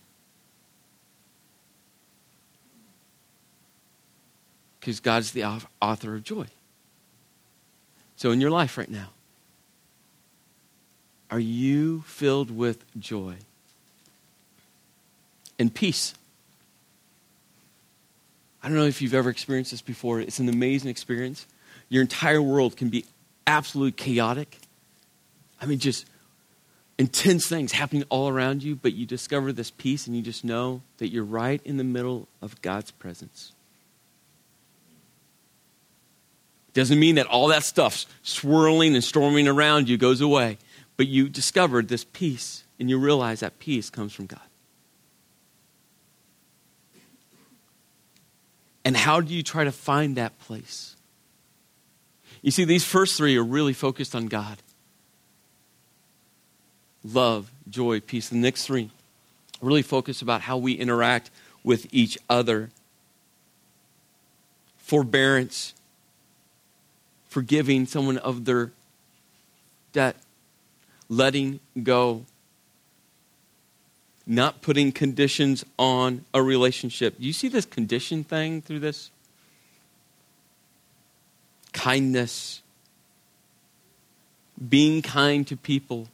Because 4.80 5.00
God's 5.00 5.32
the 5.32 5.46
author 5.82 6.14
of 6.14 6.24
joy. 6.24 6.46
So, 8.16 8.30
in 8.30 8.42
your 8.42 8.52
life 8.52 8.78
right 8.78 8.92
now, 8.92 9.10
are 11.32 11.39
you 11.39 12.02
filled 12.02 12.52
with 12.52 12.84
joy 13.00 13.36
and 15.58 15.74
peace? 15.74 16.13
I 18.62 18.68
don't 18.68 18.78
know 18.78 18.86
if 18.86 19.02
you've 19.02 19.13
ever 19.13 19.30
experienced 19.30 19.72
this 19.72 19.82
before. 19.82 20.20
It's 20.20 20.39
an 20.39 20.50
amazing 20.50 20.89
experience. 20.89 21.46
Your 21.88 22.02
entire 22.02 22.42
world 22.42 22.76
can 22.76 22.89
be 22.89 23.06
absolutely 23.48 23.94
chaotic. 23.94 24.58
I 25.62 25.65
mean, 25.65 25.80
just 25.80 26.06
intense 26.98 27.48
things 27.48 27.72
happening 27.72 28.04
all 28.10 28.28
around 28.28 28.62
you, 28.62 28.76
but 28.76 28.94
you 28.94 29.06
discover 29.06 29.54
this 29.54 29.72
peace 29.72 30.08
and 30.08 30.15
you 30.15 30.22
just 30.22 30.44
know 30.44 30.82
that 30.98 31.10
you're 31.10 31.24
right 31.24 31.62
in 31.63 31.78
the 31.78 31.84
middle 31.84 32.28
of 32.42 32.62
God's 32.62 32.92
presence. 32.92 33.54
Doesn't 36.74 37.00
mean 37.00 37.15
that 37.15 37.26
all 37.26 37.48
that 37.48 37.63
stuff 37.63 38.06
swirling 38.22 38.94
and 38.94 39.04
storming 39.04 39.48
around 39.48 39.89
you 39.89 39.98
goes 39.98 40.22
away. 40.22 40.58
But 41.00 41.08
you 41.08 41.30
discovered 41.30 41.88
this 41.88 42.04
peace, 42.04 42.66
and 42.78 42.90
you 42.90 42.98
realize 42.98 43.40
that 43.40 43.58
peace 43.58 43.90
comes 43.90 44.12
from 44.12 44.26
God. 44.26 44.42
And 48.84 48.98
how 48.98 49.22
do 49.22 49.34
you 49.34 49.42
try 49.42 49.64
to 49.64 49.72
find 49.72 50.18
that 50.18 50.38
place? 50.40 50.98
You 52.42 52.52
see, 52.52 52.66
these 52.66 52.84
first 52.84 53.16
three 53.16 53.38
are 53.38 53.44
really 53.46 53.72
focused 53.72 54.14
on 54.14 54.26
God 54.26 54.58
love, 57.06 57.50
joy, 57.70 58.02
peace. 58.02 58.28
The 58.28 58.36
next 58.36 58.66
three 58.66 58.92
really 59.62 59.84
focus 59.84 60.22
about 60.22 60.42
how 60.42 60.58
we 60.58 60.74
interact 60.74 61.32
with 61.64 61.88
each 61.94 62.18
other 62.30 62.72
forbearance, 64.76 65.74
forgiving 67.30 67.86
someone 67.86 68.18
of 68.18 68.44
their 68.44 68.74
debt, 69.94 70.18
letting 71.10 71.60
go, 71.82 72.26
not 74.26 74.62
putting 74.62 74.91
conditions 74.91 75.65
on 75.78 76.24
a 76.34 76.41
relationship. 76.41 77.15
You 77.17 77.34
see 77.34 77.48
this 77.48 77.65
condition 77.65 78.24
thing 78.24 78.62
through 78.62 78.80
this? 78.80 79.10
Kindness, 81.74 82.62
being 84.67 85.02
kind 85.02 85.48
to 85.48 85.58
people 85.58 86.08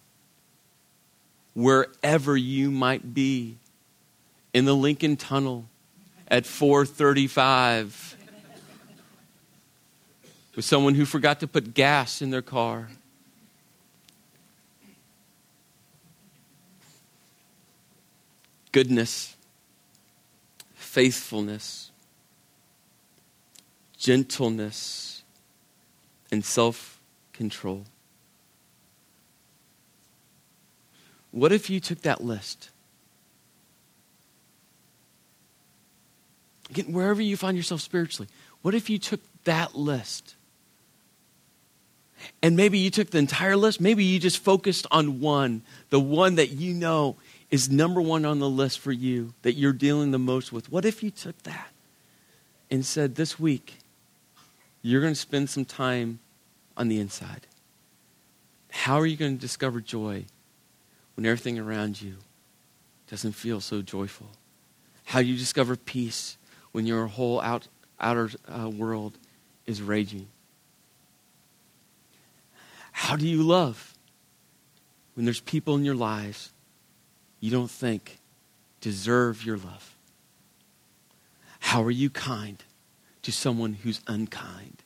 wherever 1.53 2.35
you 2.35 2.71
might 2.71 3.13
be 3.13 3.57
in 4.53 4.65
the 4.65 4.75
Lincoln 4.75 5.17
Tunnel 5.17 5.65
at 6.27 6.45
435 6.45 8.17
with 10.55 10.65
someone 10.65 10.95
who 10.95 11.05
forgot 11.05 11.41
to 11.41 11.47
put 11.47 11.73
gas 11.73 12.21
in 12.21 12.29
their 12.29 12.41
car 12.41 12.89
goodness, 18.75 19.37
faithfulness, 20.73 21.91
gentleness, 23.97 25.23
and 26.29 26.43
self 26.43 26.99
control. 27.31 27.85
What 31.31 31.53
if 31.53 31.69
you 31.69 31.79
took 31.79 32.01
that 32.01 32.21
list? 32.21 32.69
Again, 36.69 36.91
wherever 36.91 37.21
you 37.21 37.37
find 37.37 37.55
yourself 37.55 37.79
spiritually, 37.79 38.27
what 38.61 38.75
if 38.75 38.89
you 38.89 38.99
took 38.99 39.21
that 39.45 39.75
list? 39.75 40.35
And 42.41 42.57
maybe 42.57 42.77
you 42.77 42.89
took 42.89 43.11
the 43.11 43.19
entire 43.19 43.55
list. 43.55 43.79
Maybe 43.79 44.03
you 44.03 44.19
just 44.19 44.43
focused 44.43 44.85
on 44.91 45.21
one, 45.21 45.61
the 45.91 45.99
one 46.01 46.35
that 46.35 46.51
you 46.51 46.73
know 46.73 47.15
is 47.55 47.71
number 47.71 48.01
one 48.01 48.25
on 48.25 48.39
the 48.39 48.49
list 48.49 48.79
for 48.79 48.91
you 48.91 49.33
that 49.43 49.53
you're 49.53 49.71
dealing 49.71 50.11
the 50.11 50.19
most 50.19 50.51
with? 50.51 50.69
What 50.69 50.83
if 50.83 51.01
you 51.01 51.09
took 51.09 51.41
that 51.43 51.69
and 52.69 52.85
said, 52.85 53.15
This 53.15 53.39
week, 53.39 53.77
you're 54.81 54.99
going 54.99 55.13
to 55.13 55.19
spend 55.19 55.49
some 55.49 55.63
time 55.63 56.19
on 56.75 56.89
the 56.89 56.99
inside? 56.99 57.47
How 58.69 58.99
are 58.99 59.05
you 59.05 59.15
going 59.15 59.37
to 59.37 59.41
discover 59.41 59.79
joy 59.79 60.25
when 61.15 61.25
everything 61.25 61.57
around 61.57 62.01
you 62.01 62.15
doesn't 63.09 63.31
feel 63.31 63.61
so 63.61 63.81
joyful? 63.81 64.27
How 65.05 65.21
do 65.21 65.27
you 65.27 65.37
discover 65.37 65.77
peace 65.77 66.35
when 66.73 66.85
your 66.85 67.07
whole 67.07 67.39
out, 67.39 67.69
outer 68.01 68.31
uh, 68.49 68.69
world 68.69 69.17
is 69.65 69.81
raging? 69.81 70.27
How 72.91 73.15
do 73.15 73.25
you 73.25 73.43
love 73.43 73.93
when 75.13 75.23
there's 75.23 75.39
people 75.39 75.75
in 75.75 75.85
your 75.85 75.95
lives 75.95 76.51
you 77.39 77.51
don't 77.51 77.71
think 77.71 78.19
deserve 78.81 79.45
your 79.45 79.57
love? 79.57 79.95
How 81.59 81.83
are 81.83 81.91
you 81.91 82.09
kind 82.09 82.63
to 83.23 83.31
someone 83.31 83.73
who's 83.73 84.01
unkind? 84.07 84.83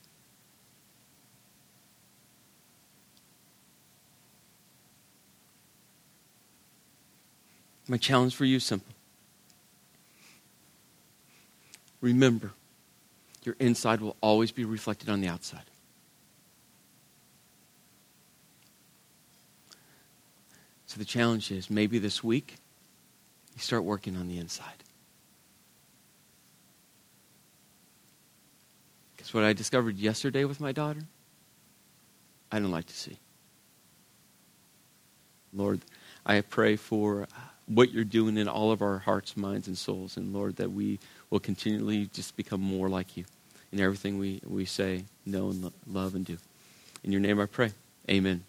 My 7.87 7.97
challenge 7.97 8.35
for 8.35 8.45
you 8.45 8.57
is 8.57 8.63
simple. 8.63 8.93
Remember, 12.01 12.51
your 13.43 13.55
inside 13.59 13.99
will 13.99 14.15
always 14.21 14.51
be 14.51 14.63
reflected 14.63 15.09
on 15.09 15.21
the 15.21 15.27
outside. 15.27 15.68
So 20.89 20.97
the 20.97 21.05
challenge 21.05 21.51
is 21.51 21.69
maybe 21.69 21.99
this 21.99 22.23
week 22.23 22.55
you 23.53 23.61
start 23.61 23.83
working 23.83 24.17
on 24.17 24.27
the 24.27 24.39
inside. 24.39 24.83
Because 29.15 29.31
what 29.31 29.43
I 29.43 29.53
discovered 29.53 29.97
yesterday 29.97 30.45
with 30.45 30.59
my 30.59 30.71
daughter, 30.71 31.01
I 32.51 32.57
don't 32.57 32.71
like 32.71 32.87
to 32.87 32.95
see. 32.95 33.19
Lord, 35.53 35.81
I 36.25 36.41
pray 36.41 36.75
for 36.75 37.27
what 37.67 37.91
you're 37.91 38.03
doing 38.03 38.35
in 38.35 38.47
all 38.47 38.71
of 38.71 38.81
our 38.81 38.97
hearts, 38.97 39.37
minds, 39.37 39.67
and 39.67 39.77
souls. 39.77 40.17
And 40.17 40.33
Lord, 40.33 40.55
that 40.55 40.71
we 40.71 40.97
will 41.29 41.39
continually 41.39 42.09
just 42.13 42.35
become 42.35 42.61
more 42.61 42.89
like 42.89 43.15
you 43.15 43.25
in 43.71 43.79
everything 43.79 44.17
we, 44.17 44.41
we 44.43 44.65
say, 44.65 45.03
know, 45.23 45.51
and 45.51 45.65
lo- 45.65 45.73
love, 45.85 46.15
and 46.15 46.25
do. 46.25 46.39
In 47.03 47.11
your 47.11 47.21
name 47.21 47.39
I 47.39 47.45
pray. 47.45 47.73
Amen. 48.09 48.43